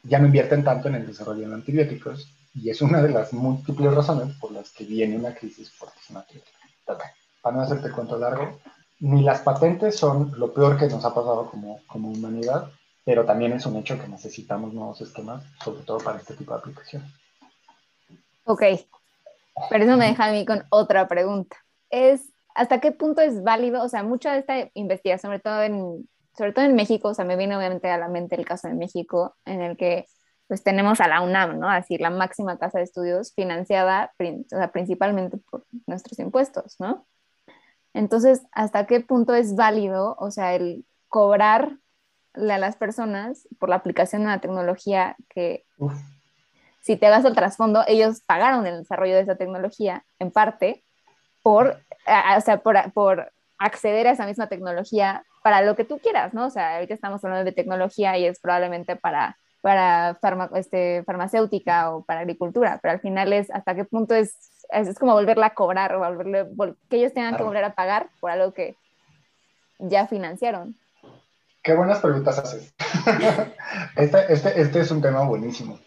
ya 0.08 0.18
no 0.20 0.26
invierten 0.26 0.62
tanto 0.62 0.88
en 0.88 0.96
el 0.96 1.06
desarrollo 1.06 1.48
de 1.48 1.54
antibióticos, 1.54 2.32
y 2.56 2.70
es 2.70 2.80
una 2.80 3.02
de 3.02 3.10
las 3.10 3.32
múltiples 3.32 3.94
razones 3.94 4.34
por 4.36 4.50
las 4.50 4.70
que 4.70 4.84
viene 4.84 5.16
una 5.16 5.34
crisis 5.34 5.70
fuertísima. 5.70 6.24
Para 7.42 7.56
no 7.56 7.62
hacerte 7.62 7.90
cuento 7.90 8.18
largo, 8.18 8.58
ni 9.00 9.22
las 9.22 9.40
patentes 9.40 9.96
son 9.96 10.32
lo 10.38 10.52
peor 10.54 10.78
que 10.78 10.86
nos 10.86 11.04
ha 11.04 11.14
pasado 11.14 11.50
como, 11.50 11.80
como 11.86 12.10
humanidad, 12.10 12.70
pero 13.04 13.24
también 13.24 13.52
es 13.52 13.66
un 13.66 13.76
hecho 13.76 14.00
que 14.00 14.08
necesitamos 14.08 14.72
nuevos 14.72 15.00
esquemas, 15.00 15.44
sobre 15.62 15.82
todo 15.82 15.98
para 15.98 16.18
este 16.18 16.34
tipo 16.34 16.54
de 16.54 16.58
aplicaciones. 16.58 17.10
Ok, 18.44 18.62
pero 19.68 19.84
eso 19.84 19.96
me 19.96 20.06
deja 20.06 20.24
a 20.24 20.32
mí 20.32 20.46
con 20.46 20.64
otra 20.70 21.08
pregunta. 21.08 21.56
Es, 21.90 22.32
¿hasta 22.54 22.80
qué 22.80 22.90
punto 22.90 23.20
es 23.20 23.42
válido? 23.42 23.82
O 23.82 23.88
sea, 23.88 24.02
mucha 24.02 24.32
de 24.32 24.38
esta 24.40 24.70
investigación, 24.74 25.30
sobre 25.30 25.40
todo 25.40 25.62
en, 25.62 26.08
sobre 26.36 26.52
todo 26.52 26.64
en 26.64 26.74
México, 26.74 27.08
o 27.08 27.14
sea, 27.14 27.24
me 27.24 27.36
viene 27.36 27.56
obviamente 27.56 27.90
a 27.90 27.98
la 27.98 28.08
mente 28.08 28.34
el 28.34 28.46
caso 28.46 28.68
de 28.68 28.74
México, 28.74 29.36
en 29.44 29.60
el 29.60 29.76
que 29.76 30.06
pues 30.48 30.62
tenemos 30.62 31.00
a 31.00 31.08
la 31.08 31.22
UNAM, 31.22 31.58
¿no? 31.58 31.68
Así, 31.68 31.98
la 31.98 32.10
máxima 32.10 32.58
casa 32.58 32.78
de 32.78 32.84
estudios 32.84 33.32
financiada 33.34 34.12
o 34.18 34.48
sea, 34.48 34.70
principalmente 34.70 35.38
por 35.38 35.64
nuestros 35.86 36.18
impuestos, 36.18 36.76
¿no? 36.78 37.06
Entonces, 37.92 38.42
¿hasta 38.52 38.86
qué 38.86 39.00
punto 39.00 39.34
es 39.34 39.56
válido, 39.56 40.16
o 40.18 40.30
sea, 40.30 40.54
el 40.54 40.84
cobrar 41.08 41.78
a 42.34 42.58
las 42.58 42.76
personas 42.76 43.48
por 43.58 43.70
la 43.70 43.76
aplicación 43.76 44.22
de 44.22 44.26
una 44.26 44.40
tecnología 44.40 45.16
que, 45.30 45.64
si 46.82 46.96
te 46.96 47.06
hagas 47.06 47.24
el 47.24 47.34
trasfondo, 47.34 47.82
ellos 47.88 48.20
pagaron 48.26 48.66
el 48.66 48.78
desarrollo 48.78 49.14
de 49.14 49.22
esa 49.22 49.36
tecnología 49.36 50.04
en 50.18 50.30
parte 50.30 50.84
por, 51.42 51.80
o 52.36 52.40
sea, 52.42 52.58
por, 52.58 52.92
por 52.92 53.32
acceder 53.58 54.06
a 54.06 54.12
esa 54.12 54.26
misma 54.26 54.48
tecnología 54.48 55.24
para 55.42 55.62
lo 55.62 55.74
que 55.74 55.84
tú 55.84 55.98
quieras, 55.98 56.34
¿no? 56.34 56.46
O 56.46 56.50
sea, 56.50 56.74
ahorita 56.74 56.92
estamos 56.92 57.24
hablando 57.24 57.44
de 57.44 57.52
tecnología 57.52 58.18
y 58.18 58.26
es 58.26 58.38
probablemente 58.40 58.96
para 58.96 59.38
para 59.66 60.16
este, 60.54 61.02
farmacéutica 61.02 61.90
o 61.90 62.04
para 62.04 62.20
agricultura, 62.20 62.78
pero 62.80 62.92
al 62.92 63.00
final 63.00 63.32
es 63.32 63.50
hasta 63.50 63.74
qué 63.74 63.84
punto 63.84 64.14
es, 64.14 64.36
es, 64.70 64.96
como 64.96 65.14
volverla 65.14 65.46
a 65.46 65.54
cobrar 65.54 65.92
o 65.92 65.98
volverle, 65.98 66.46
que 66.88 66.98
ellos 66.98 67.12
tengan 67.12 67.36
que 67.36 67.42
volver 67.42 67.64
a 67.64 67.74
pagar 67.74 68.08
por 68.20 68.30
algo 68.30 68.54
que 68.54 68.76
ya 69.80 70.06
financiaron. 70.06 70.76
Qué 71.64 71.74
buenas 71.74 71.98
preguntas 71.98 72.38
haces. 72.38 72.72
este, 73.96 74.32
este, 74.32 74.60
este, 74.60 74.80
es 74.82 74.90
un 74.92 75.02
tema 75.02 75.24
buenísimo, 75.24 75.80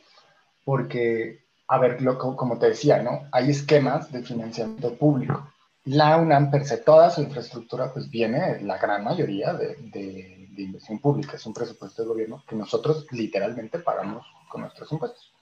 porque, 0.66 1.46
a 1.70 1.78
ver, 1.78 2.02
lo, 2.02 2.18
como 2.18 2.60
te 2.60 2.68
decía, 2.68 3.02
¿no? 3.02 3.30
Hay 3.32 3.50
esquemas 3.50 4.12
de 4.12 4.24
financiamiento 4.24 4.94
público. 4.96 5.54
La 5.86 6.18
UNAM, 6.18 6.52
per 6.52 6.66
se, 6.66 6.80
toda 6.80 7.10
su 7.12 7.22
infraestructura, 7.22 7.94
pues 7.94 8.10
viene, 8.10 8.60
la 8.60 8.78
gran 8.78 9.06
mayoría, 9.06 9.54
de, 9.54 9.78
de 9.94 10.39
de 10.56 10.64
inversión 10.64 11.00
pública, 11.00 11.38
es 11.38 11.46
un 11.46 11.54
presupuesto 11.54 12.02
del 12.02 12.10
gobierno 12.10 12.44
que 12.48 12.56
nosotros 12.56 13.06
literalmente 13.12 13.80
pagamos 13.80 14.26
con 14.50 14.62
nuestros 14.62 14.92
impuestos. 14.92 15.34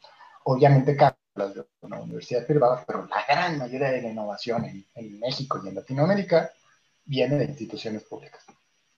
Obviamente, 0.43 0.95
cada 0.95 1.17
de 1.45 1.65
una 1.81 2.01
universidad 2.01 2.45
privada, 2.45 2.83
pero 2.85 3.05
la 3.05 3.23
gran 3.27 3.59
mayoría 3.59 3.91
de 3.91 4.01
la 4.01 4.09
innovación 4.09 4.65
en, 4.65 4.85
en, 4.95 5.19
México 5.19 5.61
y 5.63 5.67
en 5.67 5.75
Latinoamérica 5.75 6.51
viene 7.05 7.37
de 7.37 7.45
instituciones 7.45 8.03
públicas. 8.03 8.43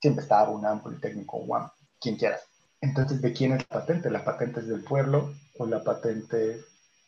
Siempre 0.02 0.24
está 0.24 0.48
UNAM, 0.48 0.82
Politécnico, 0.82 1.38
UAM, 1.38 1.70
quien 2.00 2.16
quieras. 2.16 2.44
Entonces, 2.82 3.22
¿de 3.22 3.34
quién 3.34 3.54
es 3.54 3.60
la 3.70 3.80
patente? 3.80 4.10
¿La 4.10 4.24
patente 4.24 4.62
es 4.62 4.68
del 4.68 4.84
pueblo 4.84 5.34
o 5.58 5.66
la 5.66 5.84
patente 5.84 6.62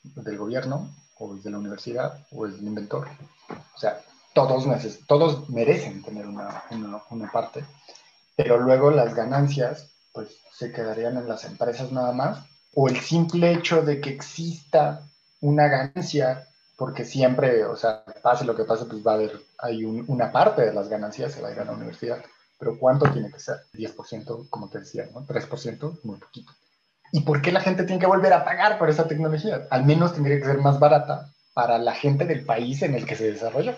del 0.04 0.38
gobierno 0.38 0.94
o 1.18 1.36
es 1.36 1.44
de 1.44 1.52
la 1.52 1.60
universidad 1.60 2.28
o 2.32 2.46
es 2.46 2.58
del 2.58 2.68
inventor? 2.68 3.08
O 3.50 3.80
sea, 3.80 4.02
todos, 4.34 4.66
todos 5.08 5.50
merecen 5.50 6.04
tener 6.04 6.28
una, 6.28 6.64
una 7.10 7.32
parte 7.32 7.64
pero 8.42 8.58
luego 8.58 8.90
las 8.90 9.14
ganancias 9.14 9.92
pues 10.12 10.30
se 10.52 10.72
quedarían 10.72 11.16
en 11.18 11.28
las 11.28 11.46
empresas 11.46 11.92
nada 11.92 12.12
más, 12.12 12.40
o 12.74 12.88
el 12.88 13.00
simple 13.00 13.52
hecho 13.52 13.84
de 13.84 14.02
que 14.02 14.10
exista 14.10 15.02
una 15.42 15.68
ganancia, 15.68 16.48
porque 16.76 17.06
siempre, 17.06 17.66
o 17.66 17.76
sea, 17.76 18.04
pase 18.24 18.46
lo 18.46 18.56
que 18.56 18.64
pase, 18.64 18.86
pues 18.86 19.06
va 19.06 19.12
a 19.12 19.16
haber, 19.16 19.40
hay 19.60 19.84
una 19.86 20.32
parte 20.32 20.64
de 20.64 20.74
las 20.74 20.90
ganancias 20.90 21.34
se 21.34 21.42
va 21.42 21.50
a 21.50 21.52
ir 21.52 21.60
a 21.60 21.66
la 21.66 21.74
universidad, 21.74 22.18
pero 22.58 22.78
¿cuánto 22.80 23.12
tiene 23.12 23.32
que 23.32 23.40
ser? 23.40 23.58
10%, 23.74 24.50
como 24.50 24.70
te 24.70 24.80
decía, 24.80 25.08
¿no? 25.14 25.26
3%, 25.26 26.00
muy 26.04 26.18
poquito. 26.18 26.52
¿Y 27.12 27.22
por 27.22 27.42
qué 27.42 27.52
la 27.52 27.62
gente 27.62 27.84
tiene 27.84 28.00
que 28.00 28.08
volver 28.08 28.34
a 28.34 28.44
pagar 28.44 28.80
por 28.80 28.90
esa 28.90 29.08
tecnología? 29.08 29.68
Al 29.70 29.86
menos 29.86 30.14
tendría 30.14 30.40
que 30.40 30.46
ser 30.46 30.58
más 30.60 30.80
barata 30.80 31.32
para 31.54 31.78
la 31.78 31.94
gente 31.94 32.26
del 32.26 32.46
país 32.46 32.82
en 32.82 32.96
el 32.96 33.06
que 33.06 33.16
se 33.16 33.32
desarrolló. 33.32 33.76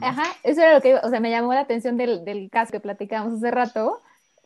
Ajá, 0.00 0.24
eso 0.42 0.60
era 0.60 0.74
lo 0.74 0.80
que, 0.80 0.94
o 0.96 1.08
sea, 1.08 1.20
me 1.20 1.30
llamó 1.30 1.54
la 1.54 1.60
atención 1.60 1.96
del, 1.96 2.24
del 2.24 2.50
caso 2.50 2.72
que 2.72 2.80
platicábamos 2.80 3.38
hace 3.38 3.50
rato, 3.50 4.02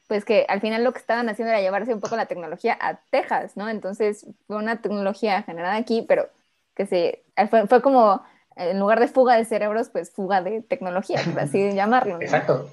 pues 0.09 0.25
que 0.25 0.45
al 0.49 0.61
final 0.61 0.85
lo 0.85 0.93
que 0.93 0.99
estaban 0.99 1.29
haciendo 1.29 1.53
era 1.53 1.61
llevarse 1.61 1.95
un 1.95 2.01
poco 2.01 2.17
la 2.17 2.27
tecnología 2.27 2.77
a 2.81 3.01
Texas, 3.11 3.57
¿no? 3.57 3.69
Entonces 3.69 4.27
fue 4.47 4.57
una 4.57 4.81
tecnología 4.81 5.43
generada 5.43 5.77
aquí, 5.77 6.05
pero 6.07 6.29
que 6.75 6.87
se, 6.87 7.23
fue, 7.51 7.67
fue 7.67 7.83
como, 7.83 8.23
en 8.57 8.79
lugar 8.79 9.01
de 9.01 9.09
fuga 9.09 9.37
de 9.37 9.45
cerebros, 9.45 9.89
pues 9.89 10.11
fuga 10.11 10.43
de 10.43 10.63
tecnología, 10.63 11.21
por 11.25 11.41
así 11.41 11.73
llamarlo. 11.75 12.15
¿no? 12.15 12.23
Exacto. 12.23 12.71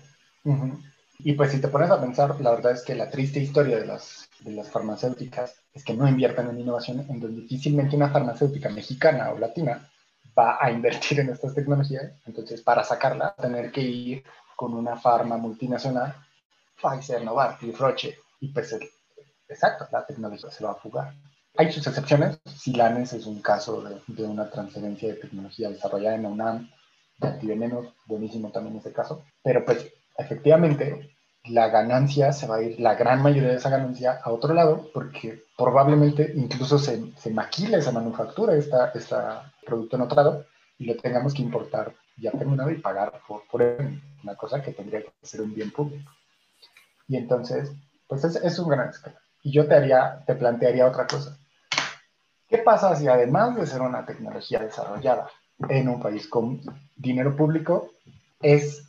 Y 1.20 1.34
pues 1.34 1.52
si 1.52 1.60
te 1.60 1.68
pones 1.68 1.92
a 1.92 2.00
pensar, 2.00 2.40
la 2.40 2.52
verdad 2.52 2.72
es 2.72 2.84
que 2.84 2.96
la 2.96 3.10
triste 3.10 3.40
historia 3.40 3.80
de 3.80 3.86
las, 3.86 4.30
de 4.40 4.52
las 4.52 4.70
farmacéuticas 4.70 5.56
es 5.74 5.84
que 5.84 5.94
no 5.94 6.08
inviertan 6.08 6.50
en 6.50 6.60
innovación, 6.60 7.06
en 7.10 7.20
donde 7.20 7.42
difícilmente 7.42 7.96
una 7.96 8.10
farmacéutica 8.10 8.70
mexicana 8.70 9.32
o 9.32 9.38
latina 9.38 9.90
va 10.40 10.58
a 10.60 10.72
invertir 10.72 11.20
en 11.20 11.30
estas 11.30 11.54
tecnologías, 11.54 12.14
entonces 12.26 12.62
para 12.62 12.84
sacarla, 12.84 13.36
tener 13.36 13.72
que 13.72 13.82
ir 13.82 14.24
con 14.56 14.74
una 14.74 14.96
farma 14.96 15.38
multinacional, 15.38 16.16
Pfizer, 16.82 17.24
Novartis, 17.24 17.78
Roche, 17.78 18.18
y 18.40 18.48
pues 18.54 18.78
exacto, 19.50 19.88
la 19.92 20.06
tecnología 20.06 20.50
se 20.50 20.64
va 20.64 20.72
a 20.72 20.76
fugar. 20.76 21.14
Hay 21.58 21.72
sus 21.72 21.86
excepciones, 21.88 22.40
Silanes 22.46 23.12
es 23.14 23.26
un 23.26 23.42
caso 23.42 23.82
de, 23.82 24.02
de 24.08 24.24
una 24.24 24.50
transferencia 24.50 25.10
de 25.10 25.20
tecnología 25.20 25.70
desarrollada 25.70 26.16
en 26.16 26.24
la 26.24 26.30
UNAM, 26.30 26.70
de 27.18 27.28
antivenenos, 27.28 27.88
buenísimo 28.06 28.50
también 28.50 28.78
ese 28.78 28.94
caso, 28.94 29.26
pero 29.44 29.66
pues 29.66 29.92
efectivamente 30.18 31.18
la 31.46 31.70
ganancia 31.70 32.32
se 32.34 32.48
va 32.48 32.58
a 32.58 32.62
ir, 32.62 32.80
la 32.80 32.96
gran 32.96 33.22
mayoría 33.22 33.50
de 33.50 33.56
esa 33.56 33.70
ganancia 33.70 34.20
a 34.24 34.32
otro 34.32 34.54
lado, 34.54 34.90
porque 34.94 35.46
probablemente 35.58 36.32
incluso 36.36 36.78
se, 36.78 37.12
se 37.18 37.32
maquila 37.32 37.78
esa 37.78 37.92
manufactura, 37.92 38.56
esta, 38.56 38.92
esta 38.94 39.52
producto 39.66 39.96
en 39.96 40.02
otro 40.04 40.16
lado, 40.16 40.46
y 40.78 40.86
lo 40.86 40.96
tengamos 40.98 41.34
que 41.34 41.42
importar 41.42 41.94
ya 42.18 42.32
terminado 42.32 42.70
y 42.72 42.80
pagar 42.80 43.22
por, 43.28 43.44
por 43.48 43.62
una 43.62 44.36
cosa 44.36 44.62
que 44.62 44.74
tendría 44.74 45.02
que 45.02 45.12
ser 45.22 45.42
un 45.42 45.54
bien 45.54 45.72
público. 45.72 46.12
Y 47.08 47.18
entonces, 47.18 47.72
pues 48.08 48.24
es, 48.24 48.36
es 48.36 48.60
un 48.60 48.70
gran 48.70 48.90
escala. 48.90 49.20
Y 49.42 49.52
yo 49.52 49.68
te, 49.68 49.76
haría, 49.76 50.24
te 50.26 50.36
plantearía 50.36 50.88
otra 50.88 51.08
cosa. 51.08 51.38
¿Qué 52.48 52.58
pasa 52.58 52.96
si 52.96 53.08
además 53.08 53.56
de 53.56 53.66
ser 53.66 53.82
una 53.82 54.06
tecnología 54.06 54.60
desarrollada 54.60 55.30
en 55.70 55.88
un 55.90 56.02
país 56.02 56.28
con 56.28 56.62
dinero 56.96 57.36
público, 57.36 57.92
es 58.42 58.84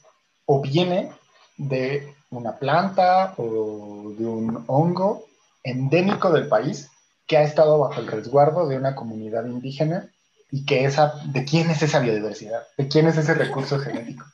o 0.46 0.60
viene 0.60 1.12
de 1.56 2.14
una 2.30 2.58
planta 2.58 3.34
o 3.36 4.12
de 4.16 4.24
un 4.24 4.64
hongo 4.66 5.26
endémico 5.62 6.30
del 6.30 6.48
país 6.48 6.90
que 7.26 7.36
ha 7.36 7.42
estado 7.42 7.78
bajo 7.78 8.00
el 8.00 8.06
resguardo 8.06 8.66
de 8.66 8.76
una 8.76 8.94
comunidad 8.94 9.44
indígena 9.46 10.10
y 10.50 10.64
que 10.64 10.84
esa, 10.84 11.14
¿de 11.26 11.44
quién 11.44 11.70
es 11.70 11.82
esa 11.82 12.00
biodiversidad? 12.00 12.62
¿De 12.76 12.88
quién 12.88 13.06
es 13.06 13.16
ese 13.16 13.34
recurso 13.34 13.78
genético? 13.78 14.24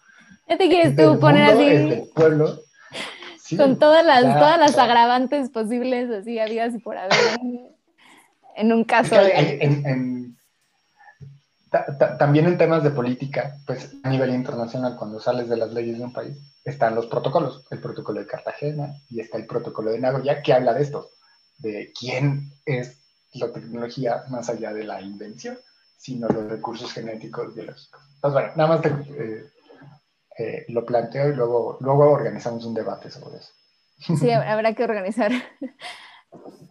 ¿Ya 0.48 0.56
te 0.56 0.68
quieres 0.68 0.96
tú 0.96 1.18
poner 1.18 1.50
así? 1.50 1.66
Es 1.66 1.88
del 1.90 2.08
pueblo. 2.14 2.60
con 3.56 3.78
todas 3.78 4.04
las, 4.04 4.22
todas 4.22 4.58
las 4.58 4.78
agravantes 4.78 5.50
posibles, 5.50 6.10
así, 6.10 6.38
había 6.38 6.68
y 6.68 6.78
por 6.78 6.96
haber, 6.96 7.18
en, 8.56 8.72
un 8.72 8.84
caso 8.84 9.16
de... 9.16 10.35
también 12.18 12.46
en 12.46 12.58
temas 12.58 12.82
de 12.82 12.90
política, 12.90 13.56
pues 13.66 13.94
a 14.02 14.10
nivel 14.10 14.34
internacional, 14.34 14.96
cuando 14.96 15.20
sales 15.20 15.48
de 15.48 15.56
las 15.56 15.72
leyes 15.72 15.98
de 15.98 16.04
un 16.04 16.12
país, 16.12 16.36
están 16.64 16.94
los 16.94 17.06
protocolos, 17.06 17.64
el 17.70 17.78
protocolo 17.78 18.20
de 18.20 18.26
Cartagena 18.26 18.94
y 19.08 19.20
está 19.20 19.38
el 19.38 19.46
protocolo 19.46 19.90
de 19.90 20.00
Nagoya, 20.00 20.42
que 20.42 20.52
habla 20.52 20.74
de 20.74 20.82
esto, 20.82 21.10
de 21.58 21.92
quién 21.98 22.52
es 22.64 22.98
la 23.34 23.52
tecnología 23.52 24.24
más 24.28 24.48
allá 24.48 24.72
de 24.72 24.84
la 24.84 25.00
invención, 25.00 25.58
sino 25.96 26.28
los 26.28 26.50
recursos 26.50 26.92
genéticos 26.92 27.54
biológicos. 27.54 28.00
Entonces, 28.14 28.32
bueno, 28.32 28.52
nada 28.56 28.68
más 28.68 28.86
eh, 28.86 29.50
eh, 30.38 30.64
lo 30.68 30.84
planteo 30.84 31.28
y 31.28 31.34
luego, 31.34 31.78
luego 31.80 32.10
organizamos 32.10 32.64
un 32.64 32.74
debate 32.74 33.10
sobre 33.10 33.38
eso. 33.38 33.52
Sí, 34.18 34.30
habrá 34.30 34.74
que 34.74 34.84
organizar. 34.84 35.32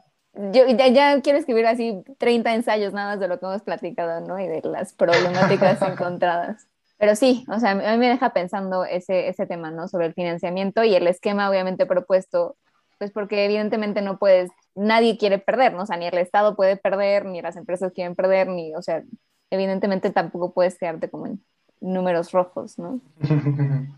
Yo 0.51 0.67
ya, 0.67 0.87
ya, 0.87 1.21
quiero 1.21 1.39
escribir 1.39 1.65
así 1.65 2.03
30 2.17 2.53
ensayos 2.53 2.93
nada 2.93 3.11
más 3.11 3.19
de 3.19 3.27
lo 3.27 3.39
que 3.39 3.45
hemos 3.45 3.61
platicado, 3.61 4.21
¿no? 4.21 4.39
Y 4.39 4.47
de 4.47 4.61
las 4.63 4.93
problemáticas 4.93 5.81
encontradas. 5.81 6.67
pero 6.97 7.15
sí, 7.15 7.45
o 7.49 7.59
sea, 7.59 7.71
a 7.71 7.75
mí 7.75 7.97
me 7.97 8.09
deja 8.09 8.31
pensando 8.33 8.83
ese, 8.83 9.29
ese 9.29 9.45
tema, 9.45 9.71
¿no? 9.71 9.87
Sobre 9.87 10.07
el 10.07 10.13
financiamiento 10.13 10.83
y 10.83 10.95
el 10.95 11.07
esquema 11.07 11.49
obviamente 11.49 11.85
propuesto, 11.85 12.57
pues 12.97 13.11
porque 13.11 13.45
evidentemente 13.45 14.01
no 14.01 14.17
puedes, 14.17 14.51
nadie 14.75 15.17
quiere 15.17 15.39
perder, 15.39 15.73
¿no? 15.73 15.83
O 15.83 15.85
sea, 15.85 15.97
ni 15.97 16.07
el 16.07 16.17
Estado 16.17 16.55
puede 16.55 16.77
perder, 16.77 17.25
ni 17.25 17.41
las 17.41 17.55
empresas 17.55 17.93
quieren 17.93 18.15
perder, 18.15 18.47
ni, 18.47 18.75
o 18.75 18.81
sea, 18.81 19.03
evidentemente 19.49 20.09
tampoco 20.09 20.53
puedes 20.53 20.77
quedarte 20.77 21.09
como 21.09 21.27
en 21.27 21.43
números 21.79 22.31
rojos, 22.31 22.77
¿no? 22.77 22.99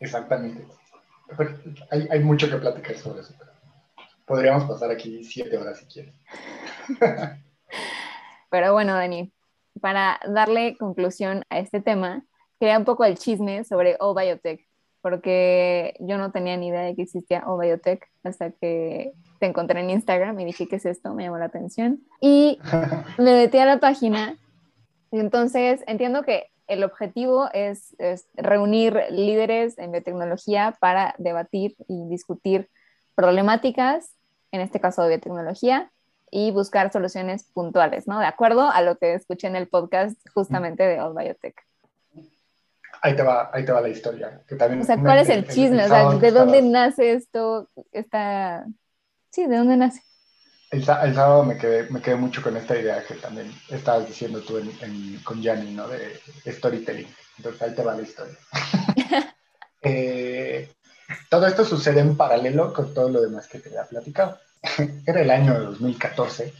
Exactamente. 0.00 0.66
hay, 1.90 2.08
hay, 2.10 2.20
mucho 2.20 2.48
que 2.48 2.56
platicar 2.56 2.96
sobre 2.96 3.20
eso. 3.20 3.34
Podríamos 4.26 4.64
pasar 4.64 4.90
aquí 4.90 5.24
siete 5.24 5.56
horas 5.56 5.78
si 5.78 5.86
quieres. 5.86 6.14
pero 8.50 8.72
bueno, 8.72 8.94
Dani, 8.94 9.32
para 9.80 10.20
darle 10.26 10.76
conclusión 10.76 11.44
a 11.50 11.58
este 11.58 11.80
tema, 11.80 12.24
quería 12.60 12.78
un 12.78 12.84
poco 12.84 13.04
el 13.04 13.18
chisme 13.18 13.64
sobre 13.64 13.96
O-Biotech, 13.98 14.66
porque 15.00 15.94
yo 16.00 16.18
no 16.18 16.30
tenía 16.30 16.56
ni 16.56 16.68
idea 16.68 16.82
de 16.82 16.94
que 16.94 17.02
existía 17.02 17.44
O-Biotech 17.46 18.08
hasta 18.22 18.52
que 18.52 19.12
te 19.40 19.46
encontré 19.46 19.80
en 19.80 19.90
Instagram 19.90 20.38
y 20.40 20.44
dije, 20.44 20.68
¿qué 20.68 20.76
es 20.76 20.86
esto? 20.86 21.14
Me 21.14 21.24
llamó 21.24 21.38
la 21.38 21.46
atención. 21.46 22.00
Y 22.20 22.58
me 23.18 23.34
metí 23.34 23.58
a 23.58 23.66
la 23.66 23.80
página. 23.80 24.36
Y 25.10 25.18
entonces 25.18 25.82
entiendo 25.86 26.22
que 26.22 26.52
el 26.68 26.84
objetivo 26.84 27.48
es, 27.52 27.94
reunir 28.34 28.98
líderes 29.10 29.78
en 29.78 29.92
biotecnología 29.92 30.76
para 30.80 31.14
debatir 31.18 31.76
y 31.88 32.08
discutir 32.08 32.70
problemáticas, 33.14 34.10
en 34.50 34.60
este 34.60 34.80
caso 34.80 35.02
de 35.02 35.10
biotecnología, 35.10 35.90
y 36.30 36.50
buscar 36.50 36.90
soluciones 36.90 37.44
puntuales, 37.44 38.08
¿no? 38.08 38.18
De 38.18 38.26
acuerdo 38.26 38.70
a 38.70 38.80
lo 38.80 38.96
que 38.96 39.14
escuché 39.14 39.46
en 39.48 39.56
el 39.56 39.68
podcast 39.68 40.16
justamente 40.32 40.82
de 40.82 40.98
All 40.98 41.14
Biotech. 41.14 41.54
Ahí 43.02 43.14
te 43.14 43.22
va, 43.22 43.50
ahí 43.52 43.64
te 43.64 43.72
va 43.72 43.80
la 43.80 43.88
historia. 43.88 44.40
Que 44.48 44.54
también 44.54 44.80
o 44.80 44.84
sea, 44.84 44.98
¿cuál 44.98 45.18
es 45.18 45.28
el 45.28 45.46
chisme? 45.46 45.84
o 45.84 45.88
sea, 45.88 46.08
¿de 46.08 46.30
dónde 46.30 46.62
nace 46.62 47.12
esto? 47.12 47.68
Esta... 47.90 48.64
Sí, 49.30 49.46
¿de 49.46 49.56
dónde 49.56 49.76
nace? 49.76 50.02
El, 50.70 50.84
sábado 50.84 51.44
me 51.44 51.58
quedé, 51.58 51.90
me 51.90 52.00
quedé 52.00 52.16
mucho 52.16 52.42
con 52.42 52.56
esta 52.56 52.78
idea 52.78 53.04
que 53.04 53.14
también 53.16 53.52
estabas 53.68 54.06
diciendo 54.06 54.40
tú 54.40 54.58
con 55.22 55.42
Gianni, 55.42 55.74
¿no? 55.74 55.86
De, 55.86 56.18
storytelling. 56.46 57.08
Entonces 57.36 57.60
ahí 57.60 57.74
te 57.74 57.82
va 57.82 57.94
la 57.94 58.02
historia. 58.02 58.36
Eh, 59.84 60.70
todo 61.32 61.46
esto 61.46 61.64
sucede 61.64 62.00
en 62.00 62.14
paralelo 62.14 62.74
con 62.74 62.92
todo 62.92 63.08
lo 63.08 63.22
demás 63.22 63.46
que 63.46 63.58
te 63.58 63.70
había 63.70 63.84
platicado. 63.84 64.38
era 65.06 65.22
el 65.22 65.30
año 65.30 65.54
de 65.54 65.60
2014 65.60 66.52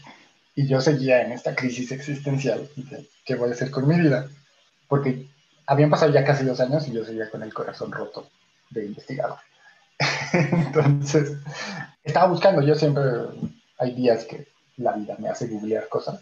y 0.55 0.67
yo 0.67 0.81
seguía 0.81 1.21
en 1.21 1.31
esta 1.31 1.53
crisis 1.53 1.91
existencial 1.91 2.67
de 2.75 3.07
qué 3.23 3.35
voy 3.35 3.51
a 3.51 3.53
hacer 3.53 3.69
con 3.69 3.87
mi 3.87 3.99
vida, 3.99 4.27
porque 4.87 5.27
habían 5.67 5.91
pasado 5.91 6.11
ya 6.11 6.25
casi 6.25 6.43
dos 6.43 6.59
años 6.59 6.87
y 6.87 6.91
yo 6.91 7.05
seguía 7.05 7.29
con 7.29 7.43
el 7.43 7.53
corazón 7.53 7.91
roto 7.91 8.27
de 8.71 8.87
investigador. 8.87 9.37
Entonces, 10.33 11.37
estaba 12.03 12.25
buscando, 12.25 12.63
yo 12.63 12.73
siempre, 12.73 13.03
hay 13.77 13.91
días 13.93 14.25
que 14.25 14.47
la 14.77 14.93
vida 14.93 15.15
me 15.19 15.29
hace 15.29 15.49
googlear 15.49 15.87
cosas. 15.87 16.19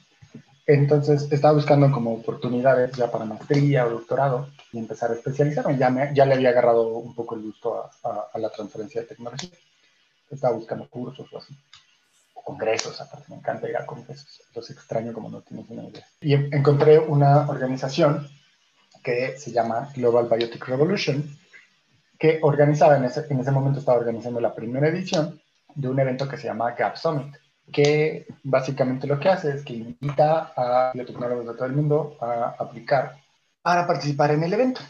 Entonces, 0.68 1.32
estaba 1.32 1.56
buscando 1.56 1.92
como 1.92 2.14
oportunidades 2.14 2.92
ya 2.94 3.12
para 3.12 3.26
maestría 3.26 3.86
o 3.86 3.90
doctorado 3.90 4.50
y 4.72 4.78
empezar 4.78 5.12
a 5.12 5.16
especializarme. 5.16 5.78
Ya, 5.78 5.90
me, 5.90 6.14
ya 6.14 6.26
le 6.26 6.36
había 6.36 6.50
agarrado 6.50 6.98
un 6.98 7.16
poco 7.16 7.36
el 7.36 7.42
gusto 7.42 7.90
a, 8.04 8.38
la 8.38 8.50
transferencia 8.50 9.02
de 9.02 9.08
tecnología 9.08 9.50
estaba 10.36 10.56
buscando 10.56 10.88
cursos 10.90 11.32
o 11.32 11.38
así. 11.38 11.56
O 12.34 12.44
congresos, 12.44 13.00
aparte 13.02 13.26
me 13.30 13.36
encanta 13.36 13.70
ir 13.70 13.78
a 13.78 13.86
congresos. 13.86 14.42
Los 14.56 14.70
extraño 14.70 15.14
como 15.14 15.30
no 15.30 15.42
tienes 15.42 15.70
una 15.70 15.84
idea. 15.84 16.06
Y 16.22 16.34
encontré 16.34 17.00
una 17.00 17.50
organización 17.50 18.28
que 19.04 19.38
se 19.38 19.52
llama 19.52 19.92
Global 19.96 20.30
Biotic 20.30 20.66
Revolution, 20.68 21.38
que 22.18 22.40
organizaba, 22.42 22.98
en 22.98 23.06
ese, 23.06 23.26
en 23.30 23.40
ese 23.40 23.52
momento 23.52 23.80
estaba 23.80 23.98
organizando 23.98 24.40
la 24.40 24.54
primera 24.54 24.88
edición 24.88 25.42
de 25.74 25.88
un 25.88 26.00
evento 26.00 26.28
que 26.28 26.38
se 26.38 26.48
llama 26.48 26.72
Gap 26.74 26.96
Summit, 26.96 27.36
que 27.72 28.28
básicamente 28.44 29.08
lo 29.08 29.20
que 29.20 29.30
hace 29.30 29.52
es 29.52 29.64
que 29.64 29.74
invita 29.74 30.54
a 30.56 30.92
biotecnólogos 30.94 31.48
de 31.48 31.54
todo 31.54 31.66
el 31.66 31.74
mundo 31.74 32.18
a 32.20 32.56
aplicar 32.60 33.18
para 33.62 33.88
participar 33.88 34.32
en 34.32 34.44
el 34.44 34.54
evento 34.54 34.82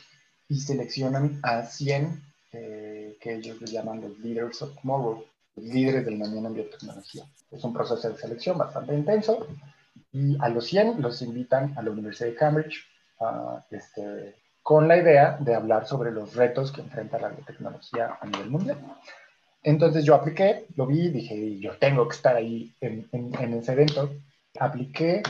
y 0.47 0.59
seleccionan 0.59 1.39
a 1.43 1.63
100 1.63 2.21
eh, 2.53 3.17
que 3.21 3.35
ellos 3.35 3.61
le 3.61 3.67
llaman 3.67 4.01
los 4.01 4.17
Leaders 4.19 4.61
of 4.61 4.75
Tomorrow, 4.81 5.23
líderes 5.55 6.05
del 6.05 6.17
mañana 6.17 6.47
en 6.49 6.55
biotecnología. 6.55 7.23
Es 7.51 7.63
un 7.63 7.73
proceso 7.73 8.09
de 8.09 8.17
selección 8.17 8.57
bastante 8.57 8.93
intenso 8.93 9.47
y 10.11 10.37
a 10.41 10.49
los 10.49 10.65
100 10.65 11.01
los 11.01 11.21
invitan 11.21 11.73
a 11.77 11.81
la 11.81 11.91
Universidad 11.91 12.29
de 12.29 12.35
Cambridge 12.35 12.85
este, 13.69 14.35
con 14.61 14.87
la 14.87 14.97
idea 14.97 15.37
de 15.39 15.55
hablar 15.55 15.87
sobre 15.87 16.11
los 16.11 16.35
retos 16.35 16.71
que 16.71 16.81
enfrenta 16.81 17.19
la 17.19 17.29
biotecnología 17.29 18.17
a 18.19 18.25
nivel 18.25 18.49
mundial. 18.49 18.77
Entonces 19.63 20.03
yo 20.03 20.15
apliqué, 20.15 20.65
lo 20.75 20.87
vi, 20.87 21.09
dije, 21.09 21.59
yo 21.59 21.77
tengo 21.77 22.07
que 22.07 22.15
estar 22.15 22.35
ahí 22.35 22.73
en, 22.81 23.07
en, 23.11 23.53
ese 23.53 23.73
evento. 23.73 24.11
Apliqué 24.59 25.21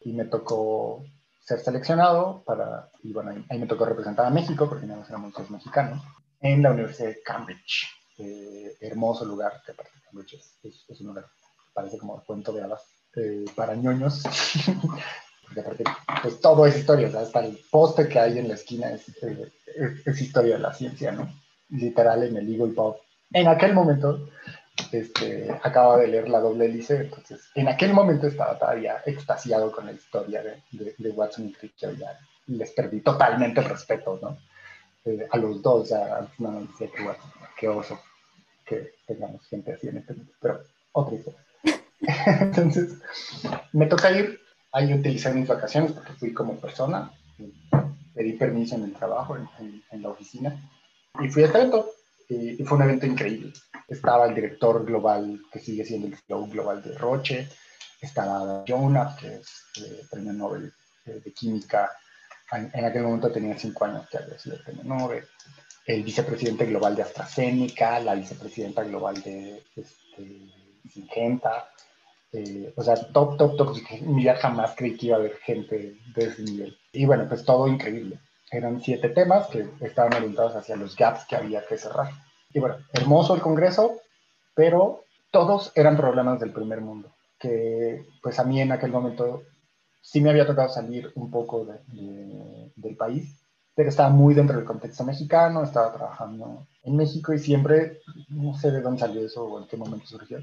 y 0.00 0.12
me 0.12 0.26
tocó 0.26 1.04
ser 1.40 1.60
seleccionado 1.60 2.42
para, 2.44 2.90
y 3.02 3.12
bueno, 3.12 3.44
ahí, 3.48 3.58
me 3.58 3.66
tocó 3.66 3.86
representar 3.86 4.26
a 4.26 4.30
México, 4.30 4.68
porque 4.68 4.86
no 4.86 5.02
éramos 5.08 5.32
dos 5.32 5.50
mexicanos, 5.50 6.02
en 6.40 6.62
la 6.62 6.72
Universidad 6.72 7.08
de 7.08 7.22
Cambridge. 7.22 7.88
Eh, 8.18 8.76
hermoso 8.80 9.24
lugar, 9.24 9.62
que 9.64 9.72
aparte 9.72 9.92
Cambridge 10.04 10.34
es, 10.34 10.84
es, 10.88 11.00
un 11.00 11.08
lugar 11.08 11.26
parece 11.72 11.98
como 11.98 12.20
cuento 12.24 12.52
de 12.52 12.62
hadas 12.62 12.82
eh, 13.16 13.44
para 13.54 13.74
ñoños. 13.74 14.22
Porque 15.44 15.60
aparte, 15.60 15.84
pues 16.22 16.40
todo 16.40 16.66
es 16.66 16.76
historia, 16.76 17.08
hasta 17.18 17.40
el 17.40 17.58
poste 17.70 18.06
que 18.08 18.18
hay 18.18 18.38
en 18.38 18.48
la 18.48 18.54
esquina 18.54 18.90
es, 18.90 19.08
eh, 19.22 19.50
es, 20.04 20.20
historia 20.20 20.56
de 20.56 20.60
la 20.60 20.74
ciencia, 20.74 21.12
¿no? 21.12 21.32
Literal 21.70 22.22
en 22.24 22.36
el 22.36 22.52
Eagle 22.52 22.74
Pop. 22.74 22.98
En 23.32 23.48
aquel 23.48 23.74
momento, 23.74 24.28
este, 24.92 25.50
acaba 25.62 25.98
de 25.98 26.08
leer 26.08 26.28
la 26.28 26.40
doble 26.40 26.66
hélice, 26.66 26.96
entonces 26.96 27.50
en 27.54 27.68
aquel 27.68 27.92
momento 27.92 28.26
estaba 28.26 28.58
todavía 28.58 29.02
extasiado 29.04 29.70
con 29.70 29.86
la 29.86 29.92
historia 29.92 30.42
de, 30.42 30.94
de, 30.96 31.10
Watson 31.10 31.48
y 31.48 31.52
Crick, 31.52 31.74
ya 31.76 32.18
les 32.46 32.72
perdí 32.72 33.00
totalmente 33.00 33.60
el 33.60 33.68
respeto, 33.68 34.18
¿no? 34.22 34.38
a 35.30 35.36
los 35.38 35.62
dos, 35.62 35.88
ya 35.88 36.28
no 36.38 36.68
sé 36.78 36.90
qué, 36.90 37.02
bueno, 37.02 37.18
qué 37.56 37.68
oso 37.68 37.98
que 38.66 38.92
tengamos 39.06 39.46
gente 39.48 39.72
así 39.72 39.88
en 39.88 39.98
este 39.98 40.14
mundo, 40.14 40.32
pero 40.40 40.60
otra 40.92 41.14
historia. 41.14 41.40
Entonces, 42.40 42.98
me 43.72 43.86
toca 43.86 44.10
ir, 44.10 44.40
ahí 44.72 44.92
utilicé 44.92 45.32
mis 45.32 45.48
vacaciones 45.48 45.92
porque 45.92 46.12
fui 46.14 46.34
como 46.34 46.56
persona, 46.56 47.10
pedí 48.14 48.34
permiso 48.34 48.74
en 48.74 48.84
el 48.84 48.92
trabajo, 48.92 49.36
en, 49.36 49.82
en, 49.90 50.02
la 50.02 50.10
oficina, 50.10 50.54
y 51.20 51.28
fui 51.28 51.42
a 51.42 51.46
este 51.46 51.58
evento, 52.28 52.62
y, 52.62 52.64
fue 52.64 52.78
un 52.78 52.84
evento 52.84 53.06
increíble. 53.06 53.52
Estaba 53.88 54.26
el 54.26 54.34
director 54.34 54.84
global, 54.84 55.40
que 55.52 55.58
sigue 55.58 55.84
siendo 55.84 56.08
el 56.08 56.16
CEO 56.16 56.46
global 56.46 56.82
de 56.82 56.96
Roche, 56.96 57.48
estaba 58.00 58.64
Jonah, 58.66 59.16
que 59.18 59.36
es 59.36 59.64
eh, 59.82 60.06
premio 60.10 60.32
Nobel 60.32 60.72
eh, 61.06 61.20
de 61.24 61.32
Química, 61.32 61.90
en, 62.52 62.84
aquel 62.84 63.02
momento 63.02 63.30
tenía 63.30 63.58
cinco 63.58 63.84
años 63.84 64.08
que 64.08 64.18
había 64.18 64.38
sido 64.38 64.56
el 64.56 64.62
premio 64.62 64.84
Nobel, 64.84 65.24
el 65.86 66.02
vicepresidente 66.02 66.66
global 66.66 66.96
de 66.96 67.02
AstraZeneca, 67.02 68.00
la 68.00 68.14
vicepresidenta 68.14 68.82
global 68.84 69.22
de 69.22 69.62
este, 69.76 70.48
eh, 72.32 72.72
o 72.76 72.82
sea, 72.82 72.94
top, 73.12 73.36
top, 73.36 73.56
top. 73.56 73.76
Mira, 74.02 74.36
jamás 74.36 74.74
creí 74.76 74.96
que 74.96 75.06
iba 75.06 75.16
a 75.16 75.20
haber 75.20 75.36
gente 75.38 75.98
de 76.14 76.24
ese 76.24 76.42
nivel. 76.42 76.76
Y 76.92 77.04
bueno, 77.06 77.26
pues 77.28 77.44
todo 77.44 77.68
increíble. 77.68 78.18
Eran 78.50 78.80
siete 78.80 79.10
temas 79.10 79.48
que 79.48 79.68
estaban 79.80 80.14
orientados 80.14 80.56
hacia 80.56 80.76
los 80.76 80.96
gaps 80.96 81.26
que 81.26 81.36
había 81.36 81.66
que 81.66 81.76
cerrar. 81.76 82.10
Y 82.52 82.60
bueno, 82.60 82.76
hermoso 82.92 83.34
el 83.34 83.42
Congreso, 83.42 83.96
pero 84.54 85.04
todos 85.30 85.72
eran 85.74 85.96
problemas 85.96 86.40
del 86.40 86.52
primer 86.52 86.80
mundo, 86.80 87.10
que 87.38 88.06
pues 88.22 88.38
a 88.38 88.44
mí 88.44 88.60
en 88.60 88.72
aquel 88.72 88.90
momento 88.90 89.42
sí 90.00 90.20
me 90.20 90.30
había 90.30 90.46
tocado 90.46 90.68
salir 90.70 91.12
un 91.14 91.30
poco 91.30 91.66
del 92.76 92.96
país 92.96 93.38
pero 93.78 93.90
estaba 93.90 94.08
muy 94.08 94.34
dentro 94.34 94.56
del 94.56 94.64
contexto 94.64 95.04
mexicano, 95.04 95.62
estaba 95.62 95.92
trabajando 95.92 96.66
en 96.82 96.96
México 96.96 97.32
y 97.32 97.38
siempre, 97.38 98.00
no 98.28 98.52
sé 98.58 98.72
de 98.72 98.80
dónde 98.80 98.98
salió 98.98 99.24
eso 99.24 99.44
o 99.44 99.60
en 99.60 99.68
qué 99.68 99.76
momento 99.76 100.04
surgió, 100.04 100.40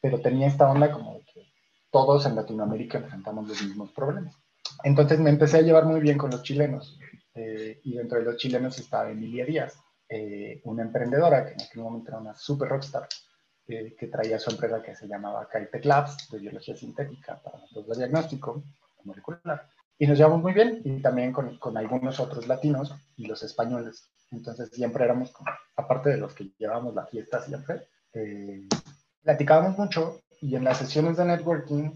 pero 0.00 0.20
tenía 0.20 0.46
esta 0.46 0.70
onda 0.70 0.92
como 0.92 1.18
que 1.34 1.48
todos 1.90 2.26
en 2.26 2.36
Latinoamérica 2.36 2.98
enfrentamos 2.98 3.48
los 3.48 3.60
mismos 3.60 3.90
problemas. 3.90 4.36
Entonces 4.84 5.18
me 5.18 5.30
empecé 5.30 5.58
a 5.58 5.62
llevar 5.62 5.86
muy 5.86 5.98
bien 5.98 6.16
con 6.16 6.30
los 6.30 6.44
chilenos 6.44 6.96
eh, 7.34 7.80
y 7.84 7.96
dentro 7.96 8.18
de 8.18 8.24
los 8.24 8.36
chilenos 8.36 8.78
estaba 8.78 9.10
Emilia 9.10 9.44
Díaz, 9.44 9.78
eh, 10.08 10.60
una 10.64 10.82
emprendedora 10.82 11.44
que 11.44 11.52
en 11.54 11.62
aquel 11.62 11.82
momento 11.82 12.10
era 12.10 12.18
una 12.18 12.34
super 12.34 12.68
rockstar, 12.68 13.08
eh, 13.66 13.94
que 13.98 14.08
traía 14.08 14.38
su 14.38 14.50
empresa 14.50 14.82
que 14.82 14.94
se 14.94 15.08
llamaba 15.08 15.48
Caitec 15.48 15.84
Labs 15.84 16.28
de 16.30 16.38
biología 16.38 16.76
sintética 16.76 17.40
para 17.42 17.58
los 17.72 17.96
diagnóstico 17.96 18.62
molecular 19.04 19.68
y 19.98 20.06
nos 20.06 20.18
llevamos 20.18 20.42
muy 20.42 20.52
bien 20.52 20.80
y 20.84 21.00
también 21.00 21.32
con, 21.32 21.56
con, 21.58 21.76
algunos 21.76 22.20
otros 22.20 22.46
latinos 22.46 22.94
y 23.16 23.26
los 23.26 23.42
españoles. 23.42 24.10
Entonces 24.30 24.70
siempre 24.70 25.04
éramos, 25.04 25.32
aparte 25.76 26.10
de 26.10 26.16
los 26.18 26.34
que 26.34 26.50
llevábamos 26.58 26.94
la 26.94 27.06
fiesta 27.06 27.42
siempre, 27.42 27.88
eh, 28.12 28.66
platicábamos 29.22 29.78
mucho 29.78 30.20
y 30.40 30.56
en 30.56 30.64
las 30.64 30.78
sesiones 30.78 31.16
de 31.16 31.24
networking 31.24 31.90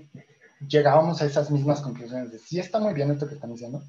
llegábamos 0.66 1.20
a 1.20 1.26
esas 1.26 1.50
mismas 1.50 1.80
conclusiones 1.80 2.32
de 2.32 2.38
sí 2.38 2.58
está 2.58 2.78
muy 2.78 2.94
bien 2.94 3.10
esto 3.10 3.28
que 3.28 3.34
están 3.34 3.52
diciendo, 3.52 3.82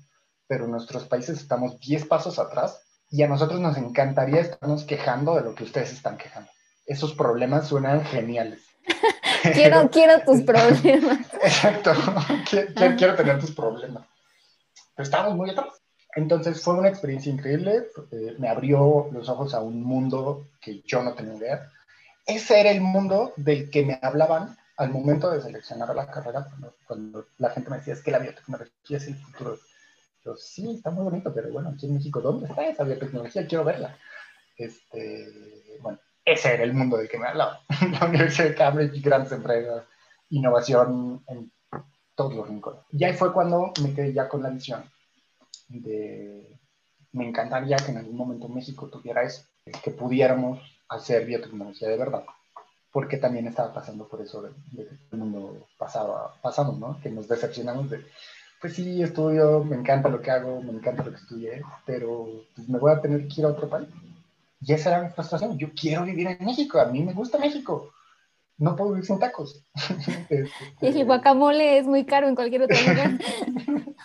pero 0.49 0.67
nuestros 0.67 1.05
países 1.05 1.37
estamos 1.37 1.79
10 1.79 2.05
pasos 2.05 2.39
atrás 2.39 2.81
y 3.11 3.21
a 3.21 3.27
nosotros 3.27 3.59
nos 3.59 3.77
encantaría 3.77 4.41
estarnos 4.41 4.83
quejando 4.83 5.35
de 5.35 5.43
lo 5.43 5.53
que 5.53 5.63
ustedes 5.63 5.93
están 5.93 6.17
quejando. 6.17 6.49
Esos 6.87 7.13
problemas 7.13 7.67
suenan 7.67 8.03
geniales. 8.03 8.63
quiero, 9.53 9.87
quiero 9.91 10.23
tus 10.23 10.41
problemas. 10.45 11.19
Exacto, 11.43 11.91
quiero, 12.49 12.95
quiero, 12.97 13.15
tener 13.15 13.39
tus 13.39 13.51
problemas. 13.51 14.07
Pero 14.95 15.03
estábamos 15.03 15.37
muy 15.37 15.51
atrás. 15.51 15.83
Entonces 16.15 16.63
fue 16.63 16.73
una 16.73 16.89
experiencia 16.89 17.31
increíble, 17.31 17.85
eh, 18.11 18.35
me 18.39 18.49
abrió 18.49 19.07
los 19.11 19.29
ojos 19.29 19.53
a 19.53 19.61
un 19.61 19.83
mundo 19.83 20.47
que 20.59 20.81
yo 20.81 21.03
no 21.03 21.13
tenía 21.13 21.35
idea. 21.35 21.71
Ese 22.25 22.59
era 22.59 22.71
el 22.71 22.81
mundo 22.81 23.33
del 23.35 23.69
que 23.69 23.85
me 23.85 23.99
hablaban 24.01 24.57
al 24.77 24.89
momento 24.89 25.29
de 25.29 25.41
seleccionar 25.41 25.93
la 25.93 26.09
carrera, 26.09 26.47
cuando, 26.87 27.27
la 27.37 27.51
gente 27.51 27.69
me 27.69 27.77
decía, 27.77 27.93
es 27.93 28.01
que 28.01 28.09
la 28.09 28.17
biotecnología 28.17 28.97
es 28.97 29.07
el 29.07 29.15
futuro. 29.15 29.59
Yo, 30.23 30.35
sí, 30.35 30.71
está 30.75 30.91
muy 30.91 31.03
bonito, 31.03 31.33
pero 31.33 31.51
bueno, 31.51 31.69
aquí 31.69 31.85
en 31.85 31.95
México, 31.95 32.21
¿dónde 32.21 32.47
está 32.47 32.67
esa 32.67 32.83
biotecnología? 32.83 33.47
Quiero 33.47 33.63
verla. 33.63 33.97
Este, 34.57 35.77
bueno, 35.81 35.99
ese 36.25 36.53
era 36.53 36.63
el 36.63 36.73
mundo 36.73 36.97
del 36.97 37.07
que 37.07 37.17
me 37.17 37.27
hablaba. 37.27 37.61
la 37.99 38.07
Universidad 38.07 38.49
de 38.49 38.55
Cambridge, 38.55 39.01
grandes 39.01 39.31
empresas, 39.31 39.85
innovación 40.29 41.23
en 41.27 41.51
todos 42.15 42.33
los 42.35 42.47
rincones. 42.47 42.81
Y 42.91 43.03
ahí 43.03 43.13
fue 43.13 43.31
cuando 43.31 43.71
me 43.81 43.93
quedé 43.93 44.13
ya 44.13 44.27
con 44.27 44.43
la 44.43 44.49
visión 44.49 44.83
de, 45.69 46.59
me 47.13 47.27
encantaría 47.27 47.77
que 47.77 47.91
en 47.91 47.97
algún 47.97 48.17
momento 48.17 48.49
México 48.49 48.89
tuviera 48.89 49.23
eso, 49.23 49.43
que 49.83 49.91
pudiéramos 49.91 50.59
hacer 50.89 51.25
biotecnología 51.25 51.87
de 51.87 51.97
verdad 51.97 52.25
porque 52.91 53.17
también 53.17 53.47
estaba 53.47 53.73
pasando 53.73 54.07
por 54.07 54.21
eso 54.21 54.41
de, 54.41 54.51
el 55.11 55.17
mundo 55.17 55.67
pasado, 55.77 56.33
pasamos, 56.41 56.79
¿no? 56.79 56.99
Que 57.01 57.09
nos 57.09 57.27
decepcionamos 57.27 57.89
de, 57.89 58.05
pues 58.61 58.73
sí, 58.73 59.01
estudio, 59.01 59.63
me 59.63 59.75
encanta 59.75 60.09
lo 60.09 60.21
que 60.21 60.31
hago, 60.31 60.61
me 60.61 60.71
encanta 60.71 61.03
lo 61.03 61.11
que 61.11 61.17
estudié, 61.17 61.61
pero 61.85 62.27
pues, 62.55 62.67
me 62.67 62.77
voy 62.77 62.91
a 62.91 63.01
tener 63.01 63.27
que 63.27 63.41
ir 63.41 63.45
a 63.45 63.49
otro 63.49 63.69
país. 63.69 63.87
Y 64.61 64.73
esa 64.73 64.89
era 64.89 65.03
mi 65.03 65.09
frustración. 65.09 65.57
Yo 65.57 65.69
quiero 65.73 66.03
vivir 66.03 66.27
en 66.27 66.45
México, 66.45 66.79
a 66.79 66.85
mí 66.85 67.01
me 67.03 67.13
gusta 67.13 67.37
México. 67.37 67.91
No 68.57 68.75
puedo 68.75 68.91
vivir 68.91 69.05
sin 69.05 69.19
tacos. 69.19 69.63
y 70.81 70.87
el 70.87 71.05
guacamole 71.05 71.77
es 71.77 71.87
muy 71.87 72.05
caro 72.05 72.27
en 72.27 72.35
cualquier 72.35 72.63
otro 72.63 72.77
lugar. 72.77 73.11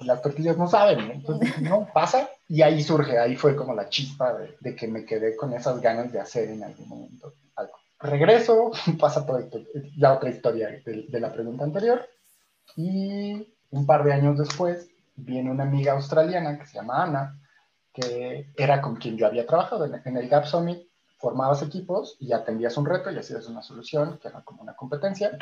Las 0.00 0.20
tortillas 0.20 0.58
no 0.58 0.68
saben, 0.68 1.10
entonces 1.10 1.58
no 1.62 1.88
pasa. 1.94 2.28
Y 2.48 2.60
ahí 2.60 2.82
surge, 2.82 3.18
ahí 3.18 3.36
fue 3.36 3.56
como 3.56 3.74
la 3.74 3.88
chispa 3.88 4.34
de, 4.34 4.56
de 4.60 4.76
que 4.76 4.86
me 4.86 5.06
quedé 5.06 5.34
con 5.34 5.54
esas 5.54 5.80
ganas 5.80 6.12
de 6.12 6.20
hacer 6.20 6.50
en 6.50 6.62
algún 6.62 6.88
momento 6.88 7.32
algo 7.56 7.72
regreso, 8.02 8.72
pasa 9.00 9.24
toda 9.24 9.44
la 9.96 10.14
otra 10.14 10.30
historia 10.30 10.82
de, 10.84 11.20
la 11.20 11.32
pregunta 11.32 11.64
anterior, 11.64 12.06
y 12.76 13.46
un 13.72 13.86
par 13.86 14.04
de 14.04 14.12
años 14.12 14.38
después 14.38 14.88
viene 15.16 15.50
una 15.50 15.64
amiga 15.64 15.92
australiana 15.92 16.58
que 16.58 16.66
se 16.66 16.74
llama 16.74 17.02
Ana, 17.02 17.40
que 17.92 18.50
era 18.56 18.80
con 18.80 18.96
quien 18.96 19.16
yo 19.16 19.26
había 19.26 19.46
trabajado 19.46 19.84
en, 19.84 20.16
el 20.16 20.28
Gap 20.28 20.46
Summit, 20.46 20.88
formabas 21.18 21.62
equipos 21.62 22.16
y 22.20 22.32
atendías 22.32 22.76
un 22.76 22.86
reto 22.86 23.10
y 23.10 23.18
hacías 23.18 23.46
una 23.46 23.62
solución, 23.62 24.18
que 24.20 24.28
era 24.28 24.42
como 24.42 24.62
una 24.62 24.74
competencia. 24.74 25.36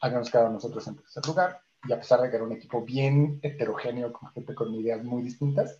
Habíamos 0.00 0.30
quedado 0.30 0.50
nosotros 0.50 0.86
en 0.86 0.96
tercer 0.96 1.26
lugar, 1.26 1.60
y 1.86 1.92
a 1.92 1.98
pesar 1.98 2.20
de 2.20 2.30
que 2.30 2.36
era 2.36 2.44
un 2.44 2.52
equipo 2.52 2.82
bien 2.82 3.38
heterogéneo, 3.42 4.12
con 4.12 4.30
gente 4.30 4.54
con 4.54 4.74
ideas 4.74 5.02
muy 5.04 5.22
distintas, 5.22 5.78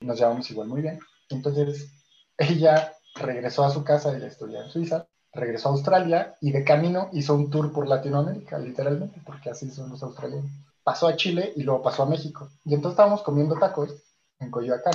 nos 0.00 0.18
llevamos 0.18 0.50
igual 0.50 0.68
muy 0.68 0.82
bien. 0.82 0.98
Entonces, 1.28 1.92
ella 2.38 2.92
regresó 3.14 3.64
a 3.64 3.70
su 3.70 3.84
casa, 3.84 4.16
ella 4.16 4.26
estudia 4.26 4.62
en 4.62 4.70
Suiza, 4.70 5.06
regresó 5.32 5.68
a 5.68 5.72
Australia 5.72 6.34
y 6.40 6.52
de 6.52 6.64
camino 6.64 7.08
hizo 7.12 7.34
un 7.34 7.50
tour 7.50 7.72
por 7.72 7.86
Latinoamérica, 7.86 8.58
literalmente, 8.58 9.20
porque 9.24 9.50
así 9.50 9.70
son 9.70 9.90
los 9.90 10.02
australianos. 10.02 10.50
Pasó 10.84 11.06
a 11.06 11.16
Chile 11.16 11.52
y 11.56 11.62
luego 11.62 11.82
pasó 11.82 12.02
a 12.02 12.06
México. 12.06 12.50
Y 12.64 12.74
entonces 12.74 12.94
estábamos 12.94 13.22
comiendo 13.22 13.58
tacos 13.58 13.94
en 14.40 14.50
Coyoacán 14.50 14.94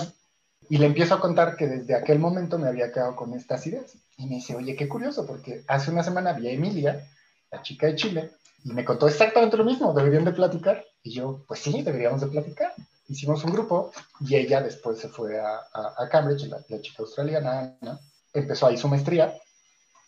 y 0.70 0.78
le 0.78 0.86
empiezo 0.86 1.16
a 1.16 1.20
contar 1.20 1.56
que 1.56 1.68
desde 1.68 1.96
aquel 1.96 2.20
momento 2.20 2.58
me 2.58 2.68
había 2.68 2.92
quedado 2.92 3.16
con 3.16 3.34
estas 3.34 3.66
ideas. 3.68 3.94
Y 4.18 4.26
me 4.26 4.36
dice, 4.36 4.56
oye, 4.56 4.76
qué 4.76 4.88
curioso, 4.88 5.26
porque 5.26 5.64
hace 5.68 5.92
una 5.92 6.04
semana 6.04 6.34
vi 6.34 6.48
a 6.48 6.52
Emilia, 6.52 7.08
la 7.52 7.62
chica 7.62 7.88
de 7.88 7.96
Chile, 7.96 8.32
y 8.64 8.74
me 8.74 8.84
contó 8.84 9.08
exactamente 9.08 9.56
lo 9.56 9.64
mismo, 9.64 9.94
deberían 9.94 10.26
de 10.26 10.34
platicar. 10.34 10.84
Y 11.04 11.14
yo, 11.14 11.46
pues 11.48 11.62
sí, 11.62 11.82
deberíamos 11.84 12.22
de 12.22 12.28
platicar. 12.28 12.74
Hicimos 13.08 13.44
un 13.46 13.54
grupo 13.54 13.92
y 14.20 14.36
ella 14.36 14.62
después 14.62 15.00
se 15.00 15.08
fue 15.08 15.40
a, 15.40 16.10
Cambridge, 16.12 16.48
la, 16.48 16.60
la, 16.68 16.82
chica 16.82 17.04
australiana, 17.04 17.78
¿no? 17.80 17.98
empezó 18.34 18.68
ahí 18.68 18.78
su 18.78 18.90
maestría 18.90 19.34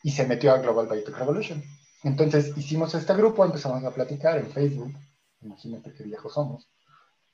y 0.04 0.12
se 0.12 0.26
metió 0.26 0.52
a 0.52 0.58
Global 0.58 0.88
Biotech 0.88 1.18
Revolution. 1.18 1.64
Entonces 2.04 2.58
hicimos 2.58 2.94
este 2.96 3.14
grupo, 3.14 3.46
empezamos 3.46 3.84
a 3.84 3.92
platicar 3.92 4.38
en 4.38 4.52
Facebook, 4.52 4.94
imagínate 5.42 5.94
qué 5.94 6.04
viejos 6.04 6.34
somos. 6.34 6.70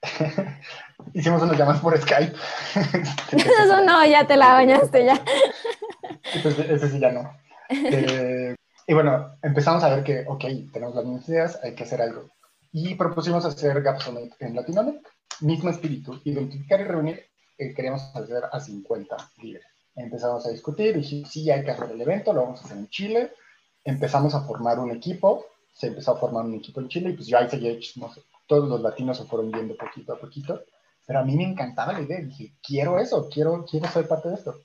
hicimos 1.14 1.42
unas 1.42 1.58
llamadas 1.58 1.82
por 1.82 1.98
Skype. 2.00 2.36
Eso 3.32 3.84
no, 3.84 4.06
ya 4.06 4.26
te 4.28 4.38
la 4.38 4.54
bañaste 4.54 5.06
ya. 5.06 5.24
Entonces, 6.34 6.70
ese 6.70 6.90
sí 6.90 7.00
ya 7.00 7.12
no. 7.12 7.32
Eh, 7.70 8.56
y 8.88 8.94
bueno, 8.94 9.38
empezamos 9.42 9.84
a 9.84 9.96
ver 9.96 10.04
que, 10.04 10.26
ok, 10.28 10.44
tenemos 10.72 10.96
las 10.96 11.06
mismas 11.06 11.30
ideas, 11.30 11.60
hay 11.64 11.74
que 11.74 11.84
hacer 11.84 12.02
algo. 12.02 12.30
Y 12.72 12.96
propusimos 12.96 13.46
hacer 13.46 13.82
Gap 13.82 14.02
Summit 14.02 14.34
en 14.40 14.56
Latinoamérica. 14.56 15.10
Mismo 15.42 15.70
espíritu, 15.70 16.22
identificar 16.24 16.80
y 16.80 16.84
reunir, 16.84 17.26
eh, 17.58 17.74
queríamos 17.74 18.04
hacer 18.16 18.44
a 18.52 18.60
50 18.60 19.18
líderes 19.42 19.76
empezamos 19.96 20.46
a 20.46 20.50
discutir, 20.50 20.96
dijimos, 20.96 21.32
sí, 21.32 21.50
hay 21.50 21.64
que 21.64 21.72
hacer 21.72 21.92
el 21.92 22.02
evento, 22.02 22.34
lo 22.34 22.44
vamos 22.44 22.62
a 22.62 22.66
hacer 22.66 22.78
en 22.78 22.90
Chile, 22.90 23.32
empezamos 23.84 24.36
a 24.36 24.42
formar 24.42 24.80
un 24.80 24.92
equipo, 24.92 25.46
se 25.76 25.88
empezó 25.88 26.14
a 26.14 26.18
formar 26.18 26.46
un 26.46 26.56
equipo 26.56 26.80
en 26.80 26.88
Chile, 26.88 27.10
y 27.10 27.14
pues 27.14 27.28
yo 27.28 27.38
ahí 27.38 27.50
seguía, 27.50 27.74
no 27.98 28.12
sé, 28.14 28.22
todos 28.48 28.70
los 28.70 28.82
latinos 28.82 29.18
se 29.18 29.26
fueron 29.26 29.52
viendo 29.52 29.76
poquito 29.76 30.14
a 30.14 30.20
poquito, 30.20 30.62
pero 31.06 31.20
a 31.20 31.24
mí 31.24 31.36
me 31.36 31.44
encantaba 31.44 31.94
la 31.94 32.02
idea, 32.02 32.20
dije, 32.20 32.54
quiero 32.66 32.98
eso, 32.98 33.28
quiero, 33.30 33.66
quiero 33.70 33.88
ser 33.90 34.08
parte 34.08 34.30
de 34.30 34.36
esto. 34.36 34.56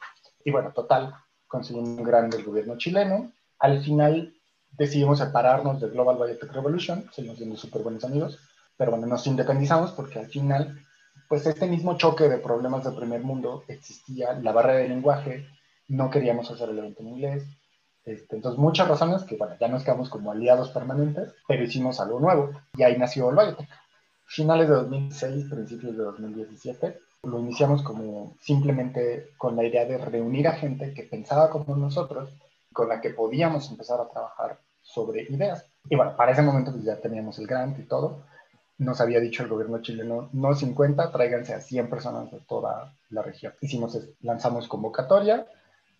Y 0.45 0.53
bueno, 0.53 0.73
total, 0.73 1.13
conseguimos 1.49 1.99
un 1.99 2.05
gran 2.05 2.31
del 2.31 2.45
gobierno 2.45 2.79
chileno, 2.79 3.33
al 3.59 3.83
final 3.83 4.33
decidimos 4.71 5.19
separarnos 5.19 5.81
de 5.81 5.89
Global 5.89 6.17
Biotech 6.17 6.53
Revolution, 6.53 7.11
seguimos 7.13 7.39
siendo 7.39 7.57
súper 7.57 7.83
buenos 7.83 8.05
amigos, 8.05 8.39
pero 8.77 8.93
bueno, 8.93 9.07
nos 9.07 9.27
independizamos 9.27 9.91
porque 9.91 10.21
al 10.21 10.27
final 10.27 10.81
pues 11.29 11.47
este 11.47 11.67
mismo 11.67 11.97
choque 11.97 12.29
de 12.29 12.39
problemas 12.39 12.85
del 12.85 12.95
primer 12.95 13.23
mundo 13.23 13.65
existía, 13.69 14.33
la 14.33 14.53
barrera 14.53 14.81
de 14.81 14.89
lenguaje, 14.89 15.47
no 15.89 16.11
queríamos 16.11 16.51
hacer 16.51 16.71
el 16.71 16.79
evento 16.79 17.03
en 17.03 17.09
inglés, 17.09 17.45
este, 18.05 18.37
entonces 18.37 18.59
muchas 18.59 18.89
razones 18.89 19.23
que, 19.25 19.37
bueno, 19.37 19.55
ya 19.61 19.69
nos 19.69 19.85
quedamos 19.85 20.09
como 20.09 20.31
aliados 20.31 20.71
permanentes, 20.71 21.35
pero 21.47 21.65
hicimos 21.65 22.01
algo 22.01 22.21
nuevo 22.21 22.51
y 22.77 22.83
ahí 22.83 22.97
nació 22.99 23.31
el 23.31 23.37
Biotech. 23.37 23.69
Finales 24.25 24.69
de 24.69 24.75
2006, 24.75 25.47
principios 25.51 25.97
de 25.97 26.05
2017, 26.05 26.99
lo 27.25 27.41
iniciamos 27.41 27.83
como 27.83 28.35
simplemente 28.41 29.31
con 29.37 29.57
la 29.57 29.65
idea 29.65 29.85
de 29.85 29.99
reunir 29.99 30.49
a 30.49 30.53
gente 30.53 30.95
que 30.95 31.03
pensaba 31.03 31.51
como 31.51 31.77
nosotros, 31.77 32.31
con 32.73 32.89
la 32.89 33.01
que 33.01 33.11
podíamos 33.11 33.71
empezar 33.71 34.01
a 34.01 34.09
trabajar 34.09 34.59
sobre 34.83 35.23
ideas. 35.23 35.67
Y 35.89 35.97
bueno, 35.97 36.17
para 36.17 36.33
ese 36.33 36.43
momento 36.43 36.73
pues 36.73 36.85
ya 36.85 36.97
teníamos 36.97 37.39
el 37.39 37.47
grant 37.47 37.79
y 37.79 37.83
todo, 37.83 38.23
nos 38.79 39.01
había 39.01 39.21
dicho 39.21 39.43
el 39.43 39.51
gobierno 39.51 39.83
chileno, 39.83 40.31
no 40.33 40.55
50, 40.55 41.13
tráiganse 41.13 41.53
a 41.53 41.61
100 41.61 41.91
personas 41.91 42.31
de 42.31 42.41
toda 42.41 42.95
la 43.11 43.23
región. 43.23 43.53
Hicimos, 43.61 43.99
lanzamos 44.23 44.69
convocatoria 44.69 45.47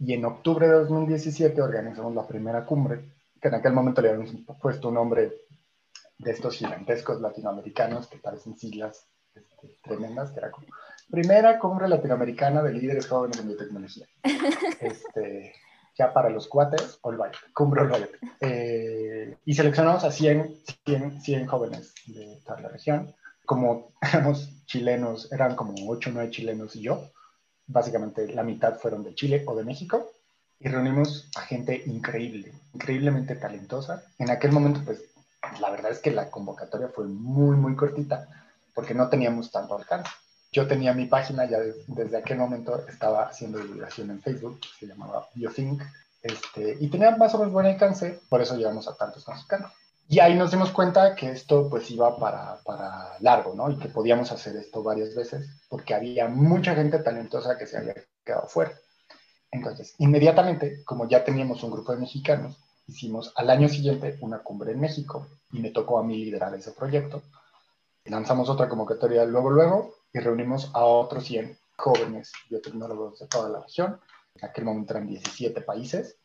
y 0.01 0.15
en 0.15 0.25
octubre 0.25 0.67
de 0.67 0.73
2017 0.73 1.61
organizamos 1.61 2.15
la 2.15 2.27
primera 2.27 2.65
cumbre, 2.65 3.13
que 3.41 3.49
en 3.49 3.55
aquel 3.55 3.75
momento 3.75 4.01
le 4.01 4.11
habíamos 4.11 4.35
puesto 4.61 4.89
un 4.89 4.95
nombre 4.95 5.33
de 6.19 6.31
estos 6.31 6.57
gigantescos 6.57 7.21
latinoamericanos 7.21 8.07
que 8.09 8.19
parecen 8.19 8.57
siglas 8.57 9.07
este, 9.35 9.77
tremendas, 9.83 10.33
que 10.33 10.39
era 10.39 10.51
como 10.51 10.67
Primera 11.11 11.59
Cumbre 11.59 11.89
Latinoamericana 11.89 12.63
de 12.63 12.73
Líderes 12.73 13.07
Jóvenes 13.09 13.39
en 13.39 13.49
Biotecnología. 13.49 14.07
Este, 14.81 15.53
ya 15.99 16.13
para 16.15 16.31
los 16.31 16.49
cuates, 16.49 16.99
All 17.03 17.19
Cumbre 17.53 17.83
All 17.83 18.09
eh, 18.41 19.37
y 19.45 19.55
seleccionamos 19.55 20.05
a 20.05 20.11
100, 20.11 20.57
100, 20.87 21.21
100 21.21 21.47
jóvenes 21.47 21.95
de 22.07 22.41
toda 22.47 22.61
la 22.61 22.69
región. 22.69 23.15
Como 23.45 23.93
éramos 24.01 24.65
chilenos, 24.65 25.31
eran 25.31 25.57
como 25.57 25.75
8 25.89 26.09
o 26.09 26.13
9 26.15 26.31
chilenos 26.31 26.75
y 26.77 26.83
yo. 26.83 27.11
Básicamente 27.73 28.27
la 28.29 28.43
mitad 28.43 28.79
fueron 28.79 29.05
de 29.05 29.15
Chile 29.15 29.45
o 29.47 29.55
de 29.57 29.65
México. 29.65 30.11
Y 30.59 30.69
reunimos 30.69 31.29
a 31.37 31.41
gente 31.43 31.83
increíble, 31.87 32.53
increíblemente 32.75 33.35
talentosa. 33.37 34.03
En 34.19 34.31
aquel 34.31 34.53
momento, 34.53 34.83
pues, 34.85 35.01
la 35.61 35.71
verdad 35.71 35.91
es 35.91 36.01
que 36.01 36.11
la 36.11 36.31
convocatoria 36.31 36.89
fue 36.89 37.07
muy, 37.07 37.57
muy 37.57 37.75
cortita 37.75 38.29
porque 38.75 38.95
no 38.95 39.09
teníamos 39.09 39.51
tanto 39.51 39.77
alcance. 39.77 40.11
Yo 40.53 40.67
tenía 40.67 40.93
mi 40.93 41.07
página, 41.07 41.45
ya 41.45 41.59
desde 41.87 42.17
aquel 42.17 42.39
momento 42.39 42.87
estaba 42.89 43.25
haciendo 43.25 43.59
divulgación 43.59 44.11
en 44.11 44.21
Facebook, 44.21 44.61
se 44.79 44.87
llamaba 44.87 45.29
BioThink, 45.35 45.83
este, 46.23 46.77
y 46.81 46.89
tenía 46.89 47.17
más 47.17 47.35
o 47.35 47.39
menos 47.39 47.53
buen 47.53 47.67
alcance, 47.67 48.21
por 48.29 48.43
eso 48.43 48.57
llegamos 48.57 48.89
a 48.89 48.97
tantos 48.97 49.27
mexicanos. 49.29 49.73
Y 50.13 50.19
ahí 50.19 50.35
nos 50.35 50.51
dimos 50.51 50.73
cuenta 50.73 51.15
que 51.15 51.31
esto 51.31 51.69
pues 51.71 51.89
iba 51.93 52.17
para, 52.17 52.59
para 52.65 53.17
largo, 53.21 53.55
¿no? 53.55 53.71
Y 53.71 53.79
que 53.79 53.89
podíamos 53.89 54.33
hacer 54.33 54.57
esto 54.57 54.83
varias 54.83 55.15
veces, 55.15 55.49
porque 55.69 55.95
había 55.95 56.27
mucha 56.27 56.75
gente 56.75 56.99
talentosa 56.99 57.57
que 57.57 57.65
se 57.65 57.79
había 57.79 57.95
quedado 58.25 58.49
fuera. 58.49 58.73
Entonces, 59.53 59.95
inmediatamente, 59.99 60.83
como 60.85 61.09
ya 61.09 61.23
teníamos 61.23 61.63
un 61.63 61.71
grupo 61.71 61.93
de 61.93 61.99
mexicanos, 61.99 62.59
hicimos 62.89 63.33
al 63.37 63.51
año 63.51 63.69
siguiente 63.69 64.19
una 64.21 64.41
cumbre 64.41 64.73
en 64.73 64.81
México 64.81 65.29
y 65.53 65.61
me 65.61 65.71
tocó 65.71 66.01
a 66.01 66.03
mí 66.03 66.17
liderar 66.25 66.53
ese 66.57 66.73
proyecto. 66.73 67.23
Lanzamos 68.07 68.49
otra 68.49 68.69
convocatoria 68.69 69.25
luego, 69.25 69.51
luego, 69.51 69.95
y 70.13 70.19
reunimos 70.19 70.73
a 70.75 70.85
otros 70.87 71.25
100 71.27 71.57
jóvenes 71.77 72.33
biotecnólogos 72.49 73.21
de 73.21 73.29
toda 73.29 73.49
la 73.49 73.61
región. 73.61 74.01
En 74.35 74.49
aquel 74.49 74.65
momento 74.65 74.93
eran 74.93 75.07
17 75.07 75.61
países. 75.61 76.17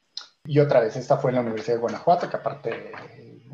Y 0.43 0.58
otra 0.58 0.80
vez, 0.80 0.95
esta 0.95 1.17
fue 1.17 1.30
en 1.30 1.36
la 1.36 1.41
Universidad 1.41 1.76
de 1.76 1.82
Guanajuato, 1.82 2.28
que 2.32 2.38
aparte 2.38 2.91
creo 2.91 3.45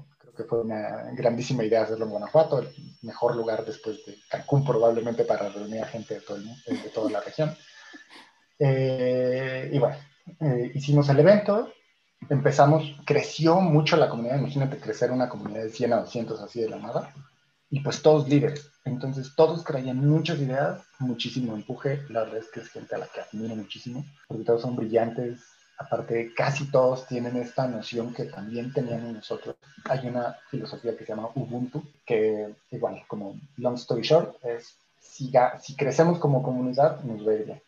que 0.42 0.48
fue 0.48 0.62
una 0.62 1.12
grandísima 1.14 1.64
idea 1.64 1.84
hacerlo 1.84 2.06
en 2.06 2.12
Guanajuato, 2.12 2.60
el 2.60 2.70
mejor 3.02 3.36
lugar 3.36 3.66
después 3.66 4.06
de 4.06 4.18
Cancún 4.30 4.66
probablemente 4.66 5.24
para 5.24 5.50
reunir 5.50 5.82
a 5.84 5.88
gente 5.88 6.16
de, 6.16 6.22
todo 6.22 6.38
el, 6.38 6.82
de 6.82 6.90
toda 6.90 7.12
la 7.12 7.22
región. 7.22 7.56
Eh, 8.58 9.70
y 9.72 9.80
bueno, 9.80 9.98
eh, 10.40 10.72
hicimos 10.74 11.10
el 11.10 11.20
evento, 11.20 11.72
empezamos, 12.30 12.96
creció 13.06 13.60
mucho 13.60 13.98
la 13.98 14.10
comunidad, 14.10 14.40
imagínate 14.40 14.78
crecer 14.78 15.12
una 15.12 15.30
comunidad 15.30 15.64
de 15.64 15.70
100 15.70 15.94
a 15.94 16.02
200 16.02 16.42
así 16.42 16.62
de 16.62 16.70
la 16.70 16.78
nada, 16.78 17.14
y 17.70 17.80
pues 17.80 18.02
todos 18.02 18.28
líderes, 18.28 18.70
entonces 18.86 19.34
todos 19.36 19.64
traían 19.64 19.98
muchas 19.98 20.40
ideas, 20.40 20.82
muchísimo 21.00 21.56
empuje, 21.56 22.02
la 22.10 22.22
verdad 22.22 22.40
es 22.40 22.52
que 22.52 22.60
es 22.60 22.70
gente 22.70 22.96
a 22.96 23.00
la 23.00 23.08
que 23.08 23.22
admiro 23.22 23.56
muchísimo, 23.56 24.06
porque 24.28 24.44
todos 24.44 24.62
son 24.62 24.76
brillantes, 24.76 25.42
aparte 25.82 26.34
casi 26.36 26.70
todos 26.70 27.08
tienen 27.08 27.36
esta 27.38 27.68
noción 27.68 28.14
que 28.14 28.26
también 28.26 28.72
teníamos 28.72 29.14
nosotros. 29.14 29.56
Hay 29.86 30.08
una 30.08 30.38
filosofía 30.50 30.96
que 30.96 31.06
se 31.06 31.14
llama 31.14 31.30
Ubuntu, 31.36 31.84
que 32.06 32.54
igual, 32.72 33.04
como 33.08 33.40
long 33.58 33.76
story 33.76 34.02
short, 34.02 34.36
es 34.46 34.76
si, 35.00 35.76
crecemos 35.76 36.20
como 36.20 36.44
comunidad, 36.44 37.02
nos 37.04 37.26
ve 37.26 37.44
bien. 37.44 37.62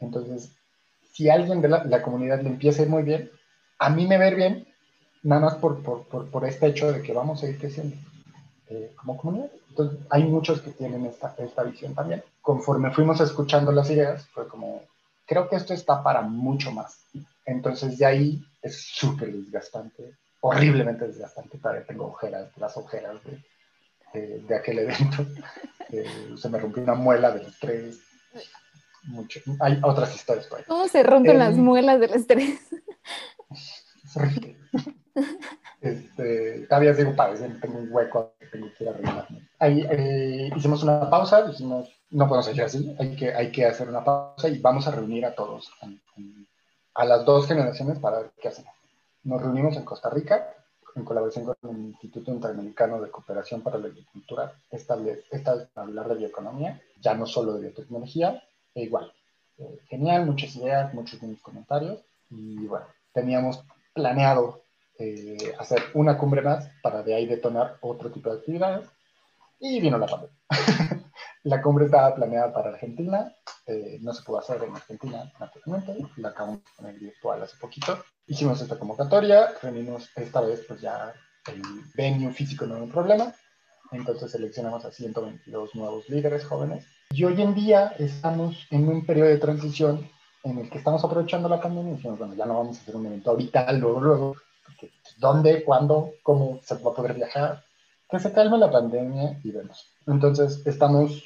Entonces, 0.00 0.52
si 1.12 1.28
alguien 1.28 1.60
de 1.60 1.68
la, 1.68 2.02
comunidad 2.02 2.40
le 2.42 2.48
empieza 2.48 2.82
a 2.82 2.84
ir 2.86 2.90
muy 2.90 3.02
bien, 3.02 3.30
a 3.78 3.90
mí 3.90 4.06
me 4.06 4.18
ver 4.18 4.34
bien, 4.34 4.66
nada 5.22 5.42
más 5.42 5.54
por, 5.56 6.44
este 6.46 6.66
hecho 6.66 6.92
de 6.92 7.02
que 7.02 7.12
vamos 7.12 7.42
a 7.42 7.48
ir 7.48 7.58
creciendo 7.58 7.96
eh, 8.68 8.92
como 8.96 9.16
comunidad. 9.16 9.50
Entonces, 9.70 9.98
hay 10.10 10.24
muchos 10.24 10.60
que 10.60 10.70
tienen 10.70 11.06
esta, 11.06 11.34
esta 11.38 11.62
visión 11.62 11.94
también. 11.94 12.22
Conforme 12.40 12.90
fuimos 12.90 13.20
escuchando 13.20 13.70
las 13.72 13.90
ideas, 13.90 14.26
fue 14.28 14.48
como, 14.48 14.82
creo 15.26 15.48
que 15.48 15.56
esto 15.56 15.74
está 15.74 16.02
para 16.02 16.22
mucho 16.22 16.72
más. 16.72 16.98
Entonces, 17.48 17.96
de 17.96 18.04
ahí 18.04 18.42
es 18.60 18.82
súper 18.82 19.32
desgastante, 19.32 20.18
horriblemente 20.40 21.06
desgastante. 21.06 21.56
Todavía 21.56 21.86
tengo 21.86 22.08
ojeras, 22.08 22.50
las 22.58 22.76
ojeras 22.76 23.16
de, 24.12 24.40
de, 24.40 24.54
aquel 24.54 24.80
evento. 24.80 25.26
Eh, 25.90 26.34
se 26.36 26.50
me 26.50 26.58
rompió 26.58 26.82
una 26.82 26.92
muela 26.92 27.30
del 27.30 27.46
estrés. 27.46 27.98
Mucho. 29.04 29.40
Hay 29.58 29.80
otras 29.82 30.14
historias 30.14 30.46
por 30.46 30.58
ahí. 30.58 30.64
¿Cómo 30.68 30.86
se 30.86 31.02
rompen 31.02 31.38
las 31.38 31.54
em, 31.54 31.64
muelas 31.64 31.98
del 31.98 32.12
estrés? 32.12 32.60
Es 33.50 34.14
horrible. 34.14 34.58
Este, 35.80 36.66
todavía 36.68 36.92
digo, 36.92 37.16
padre, 37.16 37.48
tengo 37.62 37.78
un 37.78 37.88
hueco 37.90 38.34
que 38.38 38.48
tengo 38.48 38.66
que 38.76 38.84
ir 38.84 38.90
a 38.90 38.92
arreglarme. 38.92 39.48
Ahí 39.58 39.86
eh, 39.90 40.50
hicimos 40.54 40.82
una 40.82 41.08
pausa, 41.08 41.46
dijimos, 41.46 41.88
no 42.10 42.28
podemos 42.28 42.44
seguir 42.44 42.64
así, 42.64 42.94
hay 42.98 43.16
que, 43.16 43.32
hay 43.32 43.50
que 43.50 43.64
hacer 43.64 43.88
una 43.88 44.04
pausa 44.04 44.48
y 44.48 44.58
vamos 44.58 44.86
a 44.88 44.90
reunir 44.90 45.24
a 45.24 45.34
todos, 45.34 45.70
a, 46.98 47.04
las 47.04 47.24
dos 47.24 47.46
generaciones 47.46 47.98
para 47.98 48.18
ver 48.18 48.30
qué 48.40 48.48
hacemos. 48.48 48.72
Nos 49.24 49.40
reunimos 49.40 49.76
en 49.76 49.84
Costa 49.84 50.10
Rica, 50.10 50.54
en 50.94 51.04
colaboración 51.04 51.44
con 51.44 51.56
el 51.70 51.86
Instituto 51.86 52.30
Interamericano 52.30 53.00
de 53.00 53.10
Cooperación 53.10 53.62
para 53.62 53.78
la 53.78 53.88
Agricultura, 53.88 54.52
esta 54.70 54.96
vez, 54.96 55.24
esta 55.30 55.68
hablar 55.74 56.08
de 56.08 56.16
bioeconomía, 56.16 56.80
ya 57.00 57.14
no 57.14 57.26
solo 57.26 57.54
de 57.54 57.60
biotecnología, 57.62 58.42
e 58.74 58.82
igual. 58.82 59.12
Eh, 59.58 59.80
genial, 59.88 60.26
muchas 60.26 60.54
ideas, 60.56 60.92
muchos 60.94 61.20
buenos 61.20 61.40
comentarios, 61.40 62.00
y 62.30 62.66
bueno, 62.66 62.86
teníamos 63.12 63.64
planeado 63.94 64.62
eh, 64.98 65.54
hacer 65.58 65.80
una 65.94 66.18
cumbre 66.18 66.42
más 66.42 66.68
para 66.82 67.02
de 67.02 67.14
ahí 67.14 67.26
detonar 67.26 67.76
otro 67.80 68.10
tipo 68.10 68.30
de 68.30 68.38
actividades. 68.38 68.88
Y 69.60 69.80
vino 69.80 69.98
la 69.98 70.06
pandemia. 70.06 70.36
la 71.44 71.62
cumbre 71.62 71.86
estaba 71.86 72.14
planeada 72.14 72.52
para 72.52 72.70
Argentina, 72.70 73.32
eh, 73.66 73.98
no 74.00 74.12
se 74.12 74.22
pudo 74.22 74.38
hacer 74.38 74.62
en 74.62 74.74
Argentina 74.74 75.32
naturalmente, 75.38 75.96
la 76.16 76.30
acabamos 76.30 76.64
de 76.64 76.70
poner 76.76 76.98
virtual 76.98 77.42
hace 77.42 77.56
poquito. 77.58 77.98
Hicimos 78.26 78.60
esta 78.60 78.78
convocatoria, 78.78 79.52
reunimos 79.62 80.10
esta 80.16 80.40
vez 80.40 80.64
pues 80.66 80.80
ya 80.80 81.12
el 81.46 81.62
venue 81.94 82.32
físico 82.32 82.66
no 82.66 82.76
era 82.76 82.84
un 82.84 82.90
problema, 82.90 83.34
entonces 83.92 84.30
seleccionamos 84.30 84.84
a 84.84 84.90
122 84.90 85.74
nuevos 85.74 86.08
líderes 86.08 86.44
jóvenes. 86.44 86.86
Y 87.10 87.24
hoy 87.24 87.40
en 87.40 87.54
día 87.54 87.94
estamos 87.98 88.66
en 88.70 88.88
un 88.88 89.06
periodo 89.06 89.28
de 89.28 89.38
transición 89.38 90.08
en 90.44 90.58
el 90.58 90.70
que 90.70 90.78
estamos 90.78 91.02
aprovechando 91.04 91.48
la 91.48 91.60
pandemia 91.60 91.92
y 91.92 91.96
decimos, 91.96 92.18
bueno, 92.18 92.34
ya 92.34 92.46
no 92.46 92.58
vamos 92.58 92.78
a 92.78 92.80
hacer 92.82 92.96
un 92.96 93.06
evento 93.06 93.30
ahorita, 93.30 93.72
luego, 93.72 94.00
luego, 94.00 94.36
dónde, 95.18 95.64
cuándo, 95.64 96.12
cómo 96.22 96.60
se 96.62 96.74
va 96.76 96.90
a 96.90 96.94
poder 96.94 97.14
viajar, 97.14 97.64
que 98.08 98.18
se 98.18 98.32
calme 98.32 98.58
la 98.58 98.70
pandemia 98.70 99.38
y 99.44 99.50
vemos. 99.50 99.86
Entonces, 100.06 100.62
estamos 100.66 101.22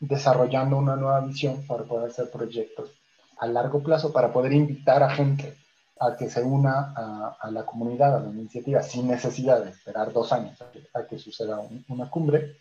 desarrollando 0.00 0.78
una 0.78 0.96
nueva 0.96 1.20
visión 1.20 1.66
para 1.66 1.84
poder 1.84 2.10
hacer 2.10 2.30
proyectos 2.30 2.90
a 3.38 3.46
largo 3.46 3.82
plazo, 3.82 4.12
para 4.12 4.32
poder 4.32 4.52
invitar 4.52 5.02
a 5.02 5.10
gente 5.10 5.56
a 6.00 6.16
que 6.16 6.30
se 6.30 6.42
una 6.42 6.94
a, 7.40 7.50
la 7.50 7.66
comunidad, 7.66 8.16
a 8.16 8.20
la 8.20 8.28
iniciativa, 8.28 8.82
sin 8.82 9.08
necesidad 9.08 9.64
de 9.64 9.70
esperar 9.70 10.12
dos 10.12 10.32
años 10.32 10.58
a 10.94 11.06
que, 11.06 11.18
suceda 11.18 11.60
una 11.88 12.08
cumbre, 12.08 12.56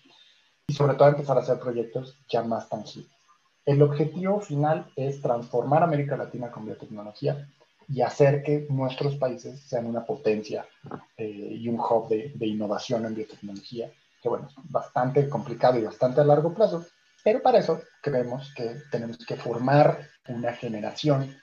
y 0.67 0.73
sobre 0.73 0.95
todo 0.95 1.07
empezar 1.07 1.37
a 1.37 1.41
hacer 1.41 1.59
proyectos 1.59 2.17
ya 2.27 2.43
más 2.43 2.67
tangibles. 2.67 3.11
El 3.65 3.81
objetivo 3.81 4.39
final 4.39 4.91
es 4.95 5.21
transformar 5.21 5.83
América 5.83 6.17
Latina 6.17 6.49
con 6.49 6.65
biotecnología 6.65 7.47
y 7.87 8.01
hacer 8.01 8.43
que 8.43 8.67
nuestros 8.69 9.15
países 9.15 9.61
sean 9.61 9.85
una 9.85 10.05
potencia 10.05 10.65
eh, 11.17 11.25
y 11.25 11.67
un 11.69 11.79
hub 11.79 12.09
de, 12.09 12.33
innovación 12.45 13.05
en 13.05 13.15
biotecnología, 13.15 13.91
que 14.21 14.29
bueno, 14.29 14.47
es 14.47 14.55
bastante 14.69 15.29
complicado 15.29 15.79
y 15.79 15.83
bastante 15.83 16.21
a 16.21 16.25
largo 16.25 16.53
plazo, 16.53 16.85
pero 17.23 17.41
para 17.41 17.59
eso 17.59 17.81
creemos 18.01 18.53
que 18.55 18.75
tenemos 18.91 19.17
que 19.25 19.37
formar 19.37 20.07
una 20.27 20.53
generación 20.53 21.35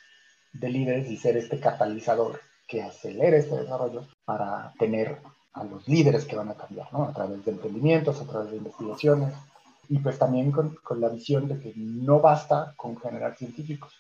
de 0.52 0.68
líderes 0.68 1.10
y 1.10 1.16
ser 1.16 1.36
este 1.36 1.58
catalizador 1.58 2.40
que 2.66 2.82
acelere 2.82 3.38
este 3.38 3.56
desarrollo 3.56 4.06
para 4.24 4.72
tener 4.78 5.18
a 5.54 5.64
los 5.64 5.88
líderes 5.88 6.24
que 6.24 6.36
van 6.36 6.50
a 6.50 6.54
cambiar, 6.54 6.92
¿no? 6.92 7.04
A 7.04 7.12
través 7.12 7.44
de 7.44 7.52
emprendimientos, 7.52 8.20
a 8.20 8.26
través 8.26 8.50
de 8.50 8.56
investigaciones, 8.58 9.34
y 9.88 9.98
pues 9.98 10.18
también 10.18 10.50
con, 10.50 10.74
con 10.76 11.00
la 11.00 11.08
visión 11.08 11.48
de 11.48 11.58
que 11.60 11.72
no 11.76 12.20
basta 12.20 12.74
con 12.76 12.98
generar 12.98 13.36
científicos, 13.36 13.94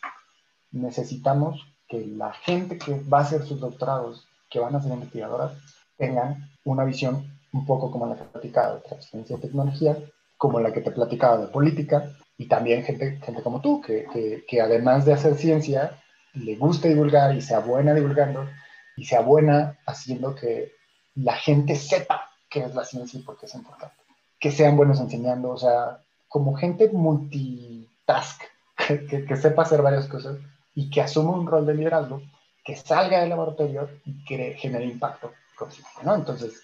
necesitamos 0.72 1.73
que 1.94 2.06
la 2.06 2.32
gente 2.32 2.78
que 2.78 3.00
va 3.00 3.18
a 3.18 3.22
hacer 3.22 3.42
sus 3.44 3.60
doctorados, 3.60 4.26
que 4.50 4.58
van 4.58 4.74
a 4.74 4.80
ser 4.80 4.92
investigadoras, 4.92 5.52
tengan 5.96 6.50
una 6.64 6.84
visión 6.84 7.38
un 7.52 7.64
poco 7.66 7.90
como 7.90 8.06
la 8.06 8.16
que 8.16 8.22
he 8.22 8.26
platicado 8.26 8.76
de 8.76 8.88
transferencia 8.88 9.36
de 9.36 9.42
tecnología, 9.42 9.96
como 10.36 10.58
la 10.60 10.72
que 10.72 10.80
te 10.80 10.90
he 10.90 10.92
platicado 10.92 11.40
de 11.40 11.52
política, 11.52 12.10
y 12.36 12.46
también 12.46 12.82
gente, 12.82 13.20
gente 13.24 13.42
como 13.42 13.60
tú, 13.60 13.80
que, 13.80 14.06
que, 14.12 14.44
que 14.46 14.60
además 14.60 15.04
de 15.04 15.12
hacer 15.12 15.36
ciencia, 15.36 16.00
le 16.32 16.56
guste 16.56 16.88
divulgar 16.88 17.34
y 17.36 17.40
sea 17.40 17.60
buena 17.60 17.94
divulgando, 17.94 18.48
y 18.96 19.04
sea 19.04 19.20
buena 19.20 19.78
haciendo 19.86 20.34
que 20.34 20.72
la 21.14 21.36
gente 21.36 21.76
sepa 21.76 22.28
qué 22.50 22.64
es 22.64 22.74
la 22.74 22.84
ciencia 22.84 23.20
y 23.20 23.22
por 23.22 23.38
qué 23.38 23.46
es 23.46 23.54
importante. 23.54 23.94
Que 24.40 24.50
sean 24.50 24.76
buenos 24.76 24.98
enseñando, 24.98 25.50
o 25.50 25.56
sea, 25.56 26.00
como 26.28 26.56
gente 26.56 26.90
multitask, 26.92 28.42
que, 29.08 29.24
que 29.24 29.36
sepa 29.36 29.62
hacer 29.62 29.80
varias 29.80 30.08
cosas 30.08 30.38
y 30.74 30.90
que 30.90 31.00
asuma 31.00 31.32
un 31.32 31.46
rol 31.46 31.66
de 31.66 31.74
liderazgo, 31.74 32.22
que 32.64 32.76
salga 32.76 33.20
del 33.20 33.30
laboratorio 33.30 33.88
y 34.04 34.24
que 34.24 34.54
genere 34.54 34.86
impacto 34.86 35.32
consciente, 35.56 35.90
¿no? 36.02 36.14
Entonces, 36.14 36.62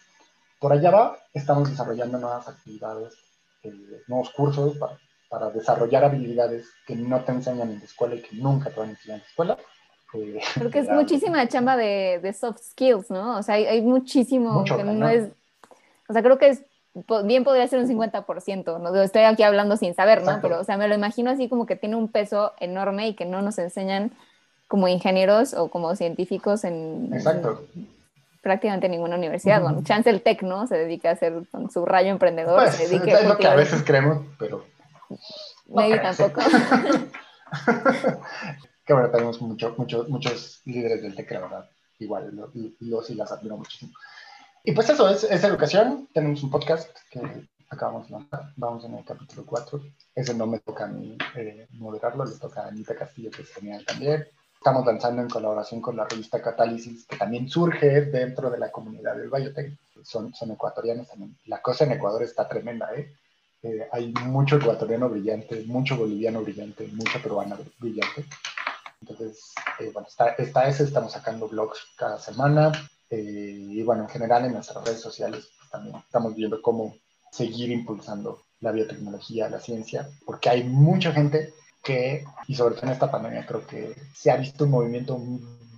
por 0.59 0.73
allá 0.73 0.90
va, 0.90 1.18
estamos 1.33 1.70
desarrollando 1.70 2.18
nuevas 2.18 2.49
actividades, 2.49 3.14
eh, 3.62 3.73
nuevos 4.09 4.31
cursos 4.31 4.77
para, 4.79 4.99
para, 5.29 5.51
desarrollar 5.51 6.05
habilidades 6.05 6.68
que 6.87 6.96
no 6.96 7.20
te 7.20 7.33
enseñan 7.33 7.70
en 7.70 7.79
la 7.79 7.85
escuela 7.85 8.14
y 8.14 8.23
que 8.23 8.37
nunca 8.37 8.70
te 8.70 8.81
van 8.81 8.88
a 8.88 8.92
enseñar 8.92 9.16
en 9.16 9.23
la 9.23 9.29
escuela. 9.29 9.59
Eh, 10.14 10.40
creo 10.55 10.70
que 10.70 10.79
es 10.81 10.88
muchísima 10.90 11.46
chamba 11.46 11.77
de, 11.77 12.18
de, 12.23 12.33
soft 12.33 12.61
skills, 12.62 13.11
¿no? 13.11 13.38
O 13.38 13.42
sea, 13.42 13.57
hay, 13.57 13.66
hay 13.66 13.83
muchísimo 13.83 14.64
que 14.64 14.83
no 14.83 15.09
es... 15.09 15.31
O 16.09 16.12
sea, 16.12 16.23
creo 16.23 16.38
que 16.38 16.49
es 16.49 16.64
bien 17.24 17.44
podría 17.44 17.68
ser 17.68 17.81
un 17.81 17.88
50%, 17.88 18.81
¿no? 18.81 19.03
estoy 19.03 19.22
aquí 19.22 19.42
hablando 19.42 19.76
sin 19.76 19.94
saber, 19.94 20.22
¿no? 20.22 20.40
Pero, 20.42 20.61
o 20.61 20.64
sea, 20.64 20.76
me 20.76 20.88
lo 20.88 20.94
imagino 20.94 21.31
así 21.31 21.48
como 21.48 21.66
que 21.66 21.76
tiene 21.76 21.96
un 21.96 22.09
peso 22.09 22.53
enorme 22.59 23.09
y 23.09 23.14
que 23.14 23.24
no 23.24 23.42
nos 23.42 23.59
enseñan 23.59 24.12
como 24.66 24.88
ingenieros 24.88 25.55
o 25.55 25.68
como 25.68 25.94
científicos 25.96 26.64
en, 26.64 27.11
prácticamente 28.42 28.88
ninguna 28.88 29.16
universidad. 29.16 29.62
Bueno, 29.62 29.83
Chance 29.83 30.11
el 30.11 30.22
Tech, 30.22 30.42
¿no? 30.42 30.66
Se 30.66 30.76
dedica 30.76 31.11
a 31.11 31.12
hacer 31.12 31.42
con 31.50 31.70
su 31.70 31.85
rayo 31.85 32.11
emprendedor. 32.11 32.57
Pues, 32.57 32.81
es 32.81 33.26
lo 33.26 33.37
que 33.37 33.46
a 33.46 33.55
veces 33.55 33.83
creemos, 33.83 34.24
pero... 34.38 34.64
Maybe 35.68 35.98
tampoco. 36.00 36.40
que 38.85 38.92
bueno, 38.92 39.11
tenemos 39.11 39.40
mucho, 39.40 39.74
mucho, 39.76 40.07
muchos 40.09 40.62
líderes 40.64 41.03
del 41.03 41.14
Tech, 41.14 41.31
la 41.31 41.40
verdad. 41.40 41.70
Igual, 41.98 42.33
los 42.81 43.11
y 43.11 43.14
las 43.14 43.31
admiro 43.31 43.57
muchísimo. 43.57 43.92
Y 44.62 44.73
pues 44.73 44.90
eso, 44.90 45.09
es, 45.09 45.25
es, 45.25 45.42
educación. 45.42 46.09
Tenemos 46.12 46.42
un 46.42 46.51
podcast 46.51 46.94
que 47.11 47.20
acabamos 47.70 48.09
de 48.09 48.12
lanzar. 48.12 48.53
Vamos 48.57 48.85
en 48.85 48.94
el 48.94 49.05
capítulo 49.05 49.46
4. 49.46 49.81
Ese 50.14 50.35
no 50.35 50.46
me 50.46 50.59
toca 50.59 50.85
a 50.85 50.88
mí 50.88 51.16
eh, 51.35 51.66
moderarlo, 51.70 52.27
le 52.27 52.37
toca 52.37 52.62
a 52.64 52.68
Anita 52.68 52.94
Castillo, 52.94 53.31
que 53.31 53.42
es 53.42 53.55
genial 53.55 53.85
también. 53.87 54.27
Estamos 54.55 54.85
lanzando 54.85 55.23
en 55.23 55.31
colaboración 55.31 55.81
con 55.81 55.96
la 55.96 56.05
revista 56.05 56.42
Catálisis, 56.42 57.07
que 57.07 57.16
también 57.16 57.49
surge 57.49 58.03
dentro 58.03 58.51
de 58.51 58.59
la 58.59 58.70
comunidad 58.70 59.16
del 59.16 59.31
biotech. 59.31 59.79
Son, 60.03 60.35
son 60.35 60.51
ecuatorianos 60.51 61.09
también. 61.09 61.35
La 61.46 61.62
cosa 61.62 61.85
en 61.85 61.92
Ecuador 61.92 62.23
está 62.23 62.46
tremenda, 62.46 62.92
¿eh? 62.94 63.14
Eh, 63.62 63.88
hay 63.92 64.12
mucho 64.25 64.57
ecuatoriano 64.57 65.09
brillante, 65.09 65.64
mucho 65.66 65.96
boliviano 65.96 66.42
brillante, 66.42 66.87
mucho 66.88 67.23
peruano 67.23 67.57
brillante. 67.79 68.27
Entonces, 69.01 69.53
eh, 69.79 69.90
bueno, 69.92 70.09
está, 70.09 70.31
está, 70.31 70.68
ese, 70.68 70.85
estamos 70.85 71.12
sacando 71.12 71.49
blogs 71.49 71.79
cada 71.96 72.18
semana. 72.18 72.73
Eh, 73.11 73.57
y 73.59 73.83
bueno, 73.83 74.05
en 74.05 74.09
general 74.09 74.44
en 74.44 74.53
nuestras 74.53 74.85
redes 74.85 75.01
sociales 75.01 75.51
pues, 75.59 75.70
también 75.70 75.96
estamos 75.96 76.35
viendo 76.35 76.62
cómo 76.62 76.94
seguir 77.33 77.70
impulsando 77.70 78.42
la 78.61 78.73
biotecnología, 78.73 79.49
la 79.49 79.59
ciencia, 79.59 80.09
porque 80.25 80.49
hay 80.49 80.64
mucha 80.64 81.12
gente 81.12 81.53
que, 81.83 82.25
y 82.46 82.55
sobre 82.55 82.75
todo 82.75 82.87
en 82.87 82.92
esta 82.92 83.11
pandemia, 83.11 83.46
creo 83.46 83.66
que 83.66 83.96
se 84.14 84.31
ha 84.31 84.37
visto 84.37 84.64
un 84.64 84.70
movimiento 84.70 85.20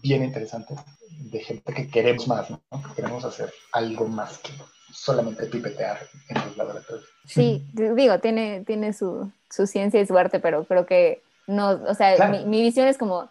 bien 0.02 0.24
interesante 0.24 0.74
de 1.08 1.40
gente 1.40 1.72
que 1.72 1.88
queremos 1.88 2.26
más, 2.28 2.50
¿no? 2.50 2.60
que 2.70 2.94
queremos 2.96 3.24
hacer 3.24 3.52
algo 3.72 4.08
más 4.08 4.38
que 4.38 4.52
solamente 4.92 5.46
pipetear 5.46 6.00
en 6.28 6.44
los 6.44 6.56
laboratorios. 6.56 7.08
Sí, 7.24 7.64
digo, 7.72 8.18
tiene, 8.18 8.64
tiene 8.66 8.92
su, 8.92 9.30
su 9.48 9.66
ciencia 9.66 10.00
y 10.00 10.06
su 10.06 10.18
arte, 10.18 10.40
pero 10.40 10.64
creo 10.64 10.84
que 10.84 11.22
no, 11.46 11.70
o 11.70 11.94
sea, 11.94 12.28
mi, 12.28 12.44
mi, 12.44 12.62
visión 12.62 12.88
es 12.88 12.98
como, 12.98 13.30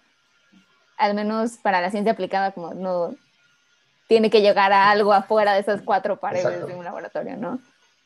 al 0.98 1.14
menos 1.14 1.58
para 1.58 1.82
la 1.82 1.92
ciencia 1.92 2.14
aplicada, 2.14 2.52
como 2.52 2.74
no 2.74 3.16
tiene 4.12 4.30
que 4.30 4.42
llegar 4.42 4.74
a 4.74 4.92
algo 4.92 5.14
afuera 5.14 5.54
de 5.54 5.62
esas 5.62 5.82
cuatro 5.84 6.18
paredes 6.18 6.68
de 6.68 6.76
un 6.76 6.84
laboratorio, 6.84 7.38
¿no? 7.38 7.60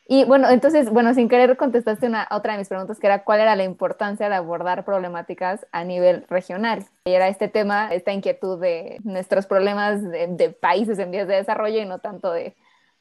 Y 0.07 0.23
bueno, 0.23 0.51
entonces, 0.51 0.91
bueno, 0.91 1.15
sin 1.15 1.27
querer 1.27 1.57
contestaste 1.57 2.05
una 2.05 2.27
otra 2.29 2.53
de 2.53 2.59
mis 2.59 2.69
preguntas, 2.69 2.99
que 2.99 3.07
era 3.07 3.23
cuál 3.23 3.39
era 3.39 3.55
la 3.55 3.63
importancia 3.63 4.29
de 4.29 4.35
abordar 4.35 4.85
problemáticas 4.85 5.65
a 5.71 5.83
nivel 5.83 6.23
regional. 6.29 6.85
Y 7.05 7.13
era 7.13 7.27
este 7.27 7.47
tema, 7.47 7.91
esta 7.91 8.13
inquietud 8.13 8.61
de 8.61 8.99
nuestros 9.03 9.47
problemas 9.47 10.03
de, 10.03 10.55
países 10.61 10.99
en 10.99 11.09
vías 11.09 11.27
de 11.27 11.37
desarrollo 11.37 11.81
y 11.81 11.85
no 11.85 11.97
tanto 11.97 12.31
de, 12.31 12.55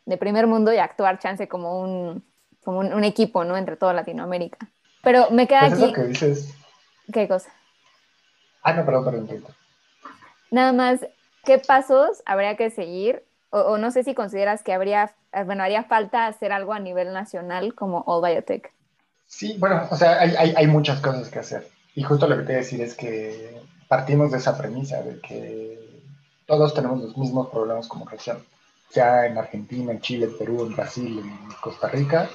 de, 0.07 0.17
primer 0.17 0.47
mundo 0.47 0.73
y 0.73 0.79
actuar 0.79 1.19
chance 1.19 1.47
como 1.47 1.83
un, 1.83 2.25
como 2.65 2.79
un, 2.79 3.05
equipo, 3.05 3.45
¿no? 3.45 3.59
Entre 3.59 3.77
toda 3.77 3.93
Latinoamérica. 3.93 4.67
Pero 5.03 5.31
me 5.31 5.47
queda 5.47 5.69
pues 5.69 5.75
aquí... 5.75 5.93
que 5.93 6.05
dices... 6.05 6.55
¿Qué 7.13 7.29
cosa? 7.29 7.53
Ah, 8.63 8.73
no, 8.73 8.87
perdón, 8.87 9.27
perdón. 9.27 9.55
Nada 10.51 10.73
más, 10.73 11.01
¿qué 11.45 11.59
pasos 11.59 12.23
habría 12.27 12.57
que 12.57 12.71
seguir 12.71 13.25
o, 13.51 13.79
no 13.79 13.93
sé 13.93 14.03
si 14.03 14.15
consideras 14.15 14.65
que 14.65 14.73
habría, 14.73 15.15
bueno, 15.47 15.63
haría 15.63 15.85
falta 15.85 16.27
hacer 16.27 16.51
algo 16.51 16.73
a 16.73 16.81
nivel 16.81 17.13
nacional 17.13 17.73
como 17.77 18.03
All 18.05 18.21
Biotech. 18.21 18.73
Sí, 19.27 19.57
bueno, 19.61 19.87
o 19.91 19.97
sea, 19.97 20.19
hay, 20.19 20.35
hay, 20.37 20.55
hay 20.57 20.67
muchas 20.67 21.01
cosas 21.01 21.29
que 21.29 21.39
hacer. 21.39 21.69
Y 21.95 22.03
justo 22.03 22.27
lo 22.27 22.37
que 22.37 22.43
te 22.43 22.47
voy 22.47 22.55
a 22.55 22.59
decir 22.59 22.81
es 22.81 22.97
que 22.97 23.63
partimos 23.87 24.33
de 24.33 24.39
esa 24.39 24.59
premisa 24.59 25.03
de 25.03 25.21
que 25.21 26.03
todos 26.47 26.75
tenemos 26.75 27.01
los 27.01 27.17
mismos 27.17 27.49
problemas 27.51 27.87
como 27.87 28.07
región, 28.07 28.39
sea 28.91 29.27
en 29.27 29.39
Argentina, 29.39 29.93
en 29.93 30.01
Chile, 30.01 30.27
en 30.27 30.37
Perú, 30.37 30.67
en 30.67 30.75
Brasil, 30.75 31.21
en 31.21 31.49
Costa 31.61 31.89
Rica, 31.89 32.29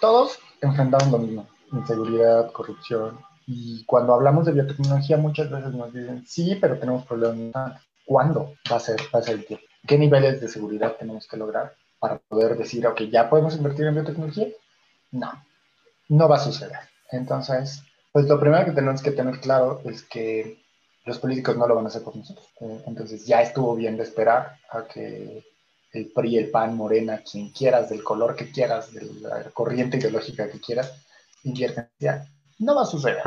todos 0.00 0.38
enfrentamos 0.60 1.10
lo 1.12 1.18
mismo, 1.18 1.46
inseguridad, 1.72 2.50
corrupción. 2.52 3.18
Y 3.46 3.84
cuando 3.84 4.14
hablamos 4.14 4.44
de 4.44 4.52
biotecnología 4.52 5.16
muchas 5.16 5.50
veces 5.50 5.72
nos 5.72 5.92
dicen, 5.92 6.24
sí, 6.26 6.58
pero 6.60 6.78
tenemos 6.78 7.06
problemas. 7.06 7.80
¿Cuándo 8.08 8.54
va 8.72 8.76
a 8.76 8.80
ser, 8.80 8.98
va 9.14 9.18
a 9.18 9.22
ser 9.22 9.34
el 9.34 9.44
tiempo? 9.44 9.68
qué 9.86 9.98
niveles 9.98 10.40
de 10.40 10.48
seguridad 10.48 10.96
tenemos 10.96 11.26
que 11.28 11.36
lograr 11.36 11.74
para 11.98 12.18
poder 12.18 12.56
decir, 12.56 12.86
ok, 12.86 13.02
¿ya 13.10 13.28
podemos 13.28 13.54
invertir 13.56 13.86
en 13.86 13.94
biotecnología? 13.94 14.48
No, 15.10 15.32
no 16.08 16.28
va 16.28 16.36
a 16.36 16.40
suceder. 16.40 16.78
Entonces, 17.10 17.82
pues 18.12 18.26
lo 18.26 18.40
primero 18.40 18.64
que 18.64 18.72
tenemos 18.72 19.02
que 19.02 19.10
tener 19.10 19.40
claro 19.40 19.80
es 19.84 20.02
que 20.04 20.62
los 21.04 21.18
políticos 21.18 21.56
no 21.56 21.66
lo 21.66 21.74
van 21.74 21.84
a 21.84 21.88
hacer 21.88 22.02
por 22.02 22.16
nosotros. 22.16 22.46
Eh, 22.60 22.82
entonces 22.86 23.26
ya 23.26 23.42
estuvo 23.42 23.74
bien 23.74 23.96
de 23.96 24.04
esperar 24.04 24.56
a 24.70 24.84
que 24.84 25.44
el 25.92 26.12
PRI, 26.14 26.38
el 26.38 26.50
PAN, 26.50 26.76
Morena, 26.76 27.22
quien 27.30 27.50
quieras, 27.50 27.88
del 27.88 28.02
color 28.02 28.36
que 28.36 28.50
quieras, 28.50 28.92
de 28.92 29.06
la 29.20 29.50
corriente 29.50 29.98
ideológica 29.98 30.50
que 30.50 30.60
quieras, 30.60 30.92
invierten. 31.44 31.88
Ya, 31.98 32.26
no 32.58 32.74
va 32.74 32.82
a 32.82 32.86
suceder. 32.86 33.22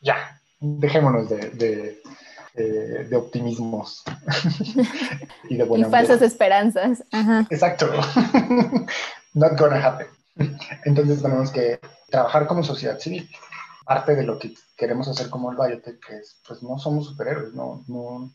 Ya, 0.00 0.40
dejémonos 0.60 1.28
de 1.28 2.00
eh, 2.56 3.06
de 3.10 3.16
optimismos 3.16 4.04
y 5.48 5.56
de 5.56 5.64
buena 5.64 5.88
Y 5.88 5.90
falsas 5.90 6.22
esperanzas. 6.22 7.02
Exacto. 7.50 7.90
Not 9.34 9.58
gonna 9.58 9.84
happen. 9.84 10.06
Entonces 10.84 11.20
tenemos 11.20 11.50
que 11.50 11.80
trabajar 12.08 12.46
como 12.46 12.62
sociedad 12.62 13.00
civil. 13.00 13.28
Parte 13.84 14.14
de 14.14 14.22
lo 14.22 14.38
que 14.38 14.54
queremos 14.76 15.08
hacer 15.08 15.30
como 15.30 15.50
el 15.50 15.56
biotech 15.56 16.08
es, 16.10 16.40
pues 16.46 16.62
no 16.62 16.78
somos 16.78 17.06
superhéroes, 17.06 17.54
no, 17.54 17.84
no, 17.88 18.32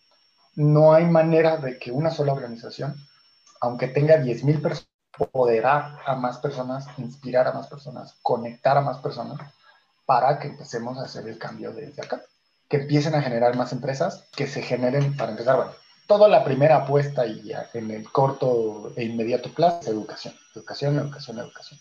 no 0.56 0.94
hay 0.94 1.06
manera 1.06 1.56
de 1.56 1.80
que 1.80 1.92
una 1.92 2.12
sola 2.12 2.34
organización, 2.34 2.96
aunque 3.62 3.88
tenga 3.88 4.18
10.000 4.18 4.62
personas, 4.62 4.90
poderar 5.32 5.98
a 6.06 6.16
más 6.16 6.40
personas, 6.40 6.86
inspirar 6.98 7.48
a 7.48 7.54
más 7.54 7.68
personas, 7.68 8.18
conectar 8.22 8.78
a 8.78 8.82
más 8.82 8.98
personas 8.98 9.40
para 10.06 10.40
que 10.40 10.50
empecemos 10.50 10.98
a 10.98 11.04
hacer 11.04 11.28
el 11.28 11.38
cambio 11.38 11.72
desde 11.72 12.02
acá 12.02 12.22
que 12.70 12.78
empiecen 12.78 13.16
a 13.16 13.22
generar 13.22 13.56
más 13.56 13.74
empresas, 13.74 14.26
que 14.36 14.48
se 14.48 14.62
generen, 14.62 15.18
para 15.18 15.32
empezar, 15.32 15.56
bueno, 15.56 15.72
toda 16.08 16.28
la 16.28 16.44
primera 16.44 16.78
apuesta 16.78 17.26
y 17.26 17.52
en 17.74 17.92
el 17.92 18.10
corto 18.12 18.94
e 18.96 19.04
inmediato 19.04 19.52
plazo 19.52 19.80
es 19.82 19.88
educación, 19.88 20.36
educación, 20.56 20.98
educación, 21.00 21.40
educación. 21.40 21.80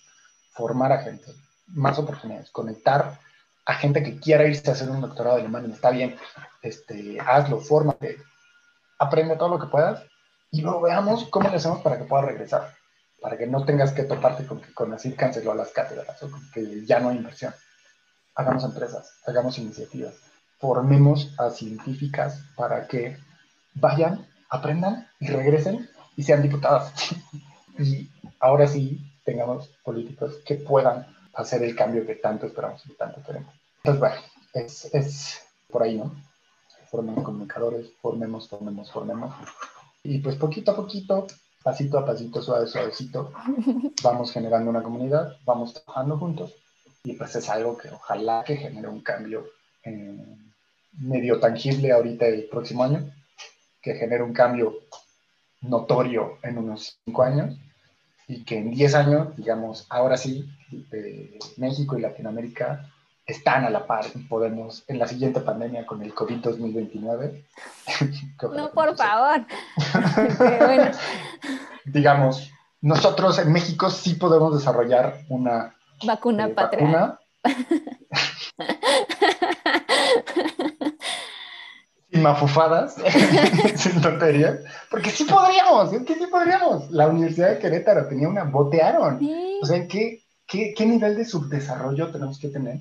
Formar 0.53 0.93
a 0.93 1.03
gente, 1.03 1.35
más 1.67 1.99
oportunidades, 1.99 2.51
conectar 2.51 3.21
a 3.67 3.75
gente 3.75 4.03
que 4.03 4.19
quiera 4.19 4.47
irse 4.47 4.71
a 4.71 4.73
hacer 4.73 4.89
un 4.89 5.03
doctorado 5.03 5.37
de 5.37 5.43
alemán, 5.43 5.71
está 5.71 5.91
bien, 5.91 6.17
este, 6.63 7.19
hazlo, 7.21 7.61
fórmate, 7.61 8.17
aprende 8.99 9.37
todo 9.37 9.51
lo 9.51 9.59
que 9.59 9.67
puedas 9.67 10.03
y 10.51 10.63
luego 10.63 10.81
veamos 10.81 11.29
cómo 11.29 11.51
le 11.51 11.57
hacemos 11.57 11.83
para 11.83 11.99
que 11.99 12.05
pueda 12.05 12.23
regresar, 12.23 12.75
para 13.21 13.37
que 13.37 13.47
no 13.47 13.67
tengas 13.67 13.93
que 13.93 14.05
toparte 14.05 14.47
con 14.47 14.63
que 14.63 14.73
con 14.73 14.93
así 14.95 15.13
canceló 15.13 15.55
las 15.55 15.69
cátedras 15.69 16.23
o 16.23 16.31
que 16.53 16.87
ya 16.87 16.99
no 16.99 17.11
hay 17.11 17.19
inversión. 17.19 17.55
Hagamos 18.35 18.65
empresas, 18.65 19.13
hagamos 19.27 19.59
iniciativas 19.59 20.28
formemos 20.59 21.35
a 21.39 21.51
científicas 21.51 22.43
para 22.57 22.87
que 22.87 23.17
vayan, 23.75 24.27
aprendan 24.49 25.09
y 25.21 25.29
regresen 25.29 25.89
y 26.17 26.23
sean 26.23 26.43
diputadas. 26.43 26.93
y 27.79 28.09
ahora 28.41 28.67
sí 28.67 29.01
tengamos 29.25 29.69
políticos 29.85 30.39
que 30.45 30.57
puedan 30.57 31.07
hacer 31.35 31.63
el 31.63 31.77
cambio 31.77 32.07
que 32.07 32.17
tanto 32.17 32.47
esperamos 32.47 32.85
y 32.87 32.95
tanto 32.95 33.23
queremos. 33.23 33.55
Entonces, 33.79 34.01
bueno, 34.01 34.17
es, 34.55 34.95
es 34.95 35.41
por 35.69 35.83
ahí, 35.83 35.97
¿no? 35.97 36.13
Formen 36.91 37.23
comunicadores, 37.23 37.91
formemos, 38.01 38.49
formemos, 38.49 38.91
formemos. 38.91 39.35
Y 40.03 40.19
pues 40.19 40.37
poquito 40.37 40.73
a 40.73 40.77
poquito, 40.77 41.27
pasito 41.63 41.99
a 41.99 42.07
pasito, 42.07 42.41
suave, 42.43 42.67
suavecito, 42.67 43.33
vamos 44.03 44.33
generando 44.33 44.71
una 44.71 44.83
comunidad, 44.83 45.37
vamos 45.45 45.75
trabajando 45.75 46.19
juntos 46.19 46.55
y 47.05 47.13
pues 47.13 47.37
es 47.37 47.49
algo 47.49 47.77
que 47.77 47.91
ojalá 47.91 48.43
que 48.45 48.57
genere 48.57 48.89
un 48.89 49.03
cambio 49.03 49.47
en, 49.83 50.48
medio 50.99 51.41
tangible 51.41 51.93
ahorita 51.93 52.27
el 52.27 52.45
próximo 52.45 52.85
año, 52.85 53.11
que 53.81 53.95
genere 53.95 54.23
un 54.23 54.33
cambio 54.33 54.75
notorio 55.61 56.39
en 56.43 56.59
unos 56.59 56.99
cinco 57.05 57.23
años 57.23 57.57
y 58.27 58.45
que 58.45 58.59
en 58.59 58.71
10 58.71 58.95
años, 58.95 59.37
digamos, 59.37 59.87
ahora 59.89 60.17
sí, 60.17 60.49
México 61.57 61.99
y 61.99 62.03
Latinoamérica 62.03 62.85
están 63.27 63.65
a 63.65 63.71
la 63.71 63.87
par 63.87 64.07
y 64.15 64.19
podemos, 64.21 64.85
en 64.89 64.99
la 64.99 65.07
siguiente 65.07 65.41
pandemia 65.41 65.87
con 65.87 66.03
el 66.03 66.15
COVID 66.15 66.37
2029. 66.37 67.45
no, 68.55 68.71
por 68.71 68.97
favor. 68.97 69.47
Digamos, 71.85 72.51
nosotros 72.81 73.39
en 73.39 73.53
México 73.53 73.91
sí 73.91 74.15
podemos 74.15 74.55
desarrollar 74.57 75.21
una 75.29 75.75
vacuna 76.05 76.47
eh, 76.47 76.55
patria. 76.55 77.19
mafufadas, 82.23 82.97
sin 83.77 84.01
tonterías, 84.01 84.61
porque 84.91 85.11
sí 85.11 85.25
podríamos, 85.25 85.93
es 85.93 86.03
que 86.03 86.15
sí 86.15 86.27
podríamos. 86.27 86.91
La 86.91 87.09
Universidad 87.09 87.51
de 87.51 87.59
Querétaro 87.59 88.09
tenía 88.09 88.29
una, 88.29 88.45
botearon. 88.45 89.21
O 89.63 89.67
sea, 89.67 89.87
¿qué, 89.87 90.23
qué, 90.47 90.75
qué 90.77 90.87
nivel 90.87 91.17
de 91.17 91.25
subdesarrollo 91.25 92.11
tenemos 92.11 92.39
que 92.39 92.49
tener 92.49 92.81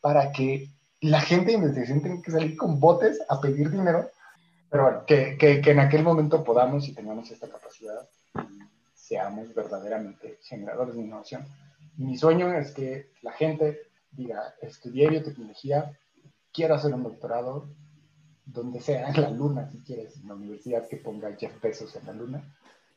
para 0.00 0.32
que 0.32 0.70
la 1.00 1.20
gente 1.20 1.46
de 1.46 1.58
investigación 1.58 2.02
tenga 2.02 2.22
que 2.22 2.30
salir 2.30 2.56
con 2.56 2.80
botes 2.80 3.20
a 3.28 3.40
pedir 3.40 3.70
dinero? 3.70 4.10
Pero 4.70 4.82
bueno, 4.82 5.04
que, 5.06 5.36
que, 5.38 5.60
que 5.60 5.70
en 5.70 5.80
aquel 5.80 6.02
momento 6.02 6.42
podamos 6.42 6.88
y 6.88 6.94
tengamos 6.94 7.30
esta 7.30 7.48
capacidad 7.48 8.08
y 8.34 8.58
seamos 8.94 9.54
verdaderamente 9.54 10.38
generadores 10.42 10.96
de 10.96 11.02
innovación. 11.02 11.46
mi 11.96 12.16
sueño 12.16 12.52
es 12.52 12.72
que 12.72 13.10
la 13.22 13.32
gente 13.32 13.82
diga, 14.10 14.54
estudié 14.60 15.08
biotecnología, 15.08 15.92
quiero 16.52 16.74
hacer 16.74 16.94
un 16.94 17.02
doctorado, 17.02 17.68
donde 18.46 18.80
sea, 18.80 19.08
en 19.08 19.20
la 19.20 19.30
luna, 19.30 19.68
si 19.70 19.78
quieres, 19.80 20.16
en 20.16 20.28
la 20.28 20.34
universidad 20.34 20.88
que 20.88 20.96
ponga 20.96 21.36
Jeff 21.38 21.60
Bezos 21.60 21.94
en 21.96 22.06
la 22.06 22.12
luna, 22.12 22.42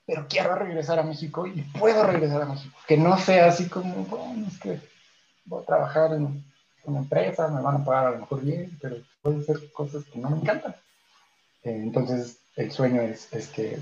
pero 0.05 0.27
quiero 0.29 0.55
regresar 0.55 0.99
a 0.99 1.03
México 1.03 1.45
y 1.45 1.61
puedo 1.77 2.03
regresar 2.03 2.43
a 2.43 2.45
México. 2.45 2.75
Que 2.87 2.97
no 2.97 3.17
sea 3.17 3.47
así 3.47 3.67
como, 3.67 4.05
bueno, 4.05 4.47
es 4.47 4.59
que 4.59 4.79
voy 5.45 5.63
a 5.63 5.65
trabajar 5.65 6.13
en 6.13 6.43
una 6.85 6.99
empresa, 6.99 7.47
me 7.47 7.61
van 7.61 7.81
a 7.81 7.85
pagar 7.85 8.07
a 8.07 8.11
lo 8.11 8.19
mejor 8.19 8.41
bien, 8.41 8.77
pero 8.81 8.97
pueden 9.21 9.43
ser 9.43 9.71
cosas 9.71 10.05
que 10.05 10.19
no 10.19 10.29
me 10.29 10.37
encantan. 10.37 10.75
Eh, 11.63 11.81
entonces, 11.83 12.39
el 12.55 12.71
sueño 12.71 13.01
es, 13.01 13.31
es, 13.33 13.47
que 13.47 13.79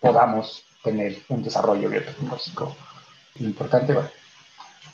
podamos 0.00 0.64
tener 0.82 1.16
un 1.28 1.42
desarrollo 1.42 1.88
biotecnológico 1.88 2.74
importante. 3.36 3.94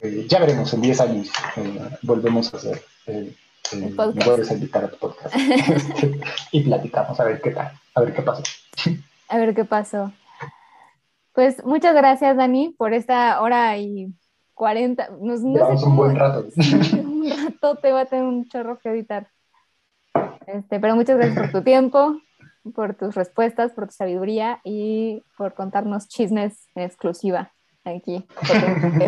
Eh, 0.00 0.26
ya 0.28 0.40
veremos, 0.40 0.72
en 0.74 0.82
10 0.82 1.00
años 1.00 1.28
eh, 1.56 1.90
volvemos 2.02 2.52
a 2.52 2.56
hacer 2.56 2.84
el, 3.72 3.84
el, 3.84 3.94
me 3.94 4.24
vuelves 4.24 4.50
a 4.50 4.54
invitar 4.54 4.84
a 4.84 4.90
tu 4.90 4.96
podcast 4.96 5.34
y 6.52 6.62
platicamos 6.62 7.18
a 7.20 7.24
ver 7.24 7.40
qué 7.40 7.50
tal, 7.50 7.72
a 7.94 8.00
ver 8.00 8.14
qué 8.14 8.22
pasó. 8.22 8.42
A 9.28 9.38
ver 9.38 9.54
qué 9.54 9.64
pasó. 9.64 10.12
Pues 11.32 11.64
muchas 11.64 11.94
gracias, 11.94 12.36
Dani, 12.36 12.74
por 12.76 12.94
esta 12.94 13.40
hora 13.40 13.76
y 13.78 14.12
40. 14.54 15.10
No, 15.20 15.36
no 15.36 15.68
un 15.68 15.96
buen 15.96 16.16
rato. 16.16 16.46
un 16.92 17.30
rato 17.30 17.76
te 17.76 17.92
va 17.92 18.00
a 18.00 18.06
tener 18.06 18.24
un 18.24 18.48
chorro 18.48 18.78
que 18.78 18.90
editar. 18.90 19.28
Este, 20.46 20.80
pero 20.80 20.96
muchas 20.96 21.16
gracias 21.16 21.38
por 21.38 21.52
tu 21.52 21.62
tiempo, 21.62 22.16
por 22.74 22.94
tus 22.94 23.14
respuestas, 23.14 23.72
por 23.72 23.86
tu 23.86 23.92
sabiduría 23.92 24.60
y 24.64 25.22
por 25.36 25.54
contarnos 25.54 26.08
chismes 26.08 26.66
en 26.74 26.84
exclusiva 26.84 27.52
aquí. 27.84 28.26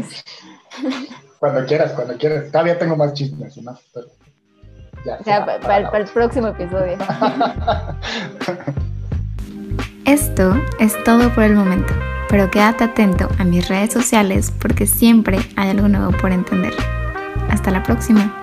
cuando 1.40 1.66
quieras, 1.66 1.92
cuando 1.92 2.16
quieras. 2.16 2.53
Todavía 2.53 2.78
tengo 2.78 2.96
más 2.96 3.14
chismes 3.14 3.57
y 3.57 3.62
más. 3.62 3.80
Ya, 5.05 5.44
para, 5.44 5.98
el 5.98 6.05
próximo 6.09 6.48
episodio. 6.48 6.98
Esto 10.05 10.61
es 10.78 11.03
todo 11.05 11.32
por 11.34 11.44
el 11.44 11.55
momento, 11.55 11.94
pero 12.28 12.51
quédate 12.51 12.84
atento 12.84 13.28
a 13.38 13.44
mis 13.44 13.68
redes 13.68 13.92
sociales 13.92 14.53
porque 14.61 14.86
siempre 14.86 15.38
hay 15.57 15.70
algo 15.70 15.88
nuevo 15.88 16.12
por 16.12 16.32
entender. 16.32 16.74
Hasta 17.48 17.70
la 17.70 17.82
próxima. 17.82 18.39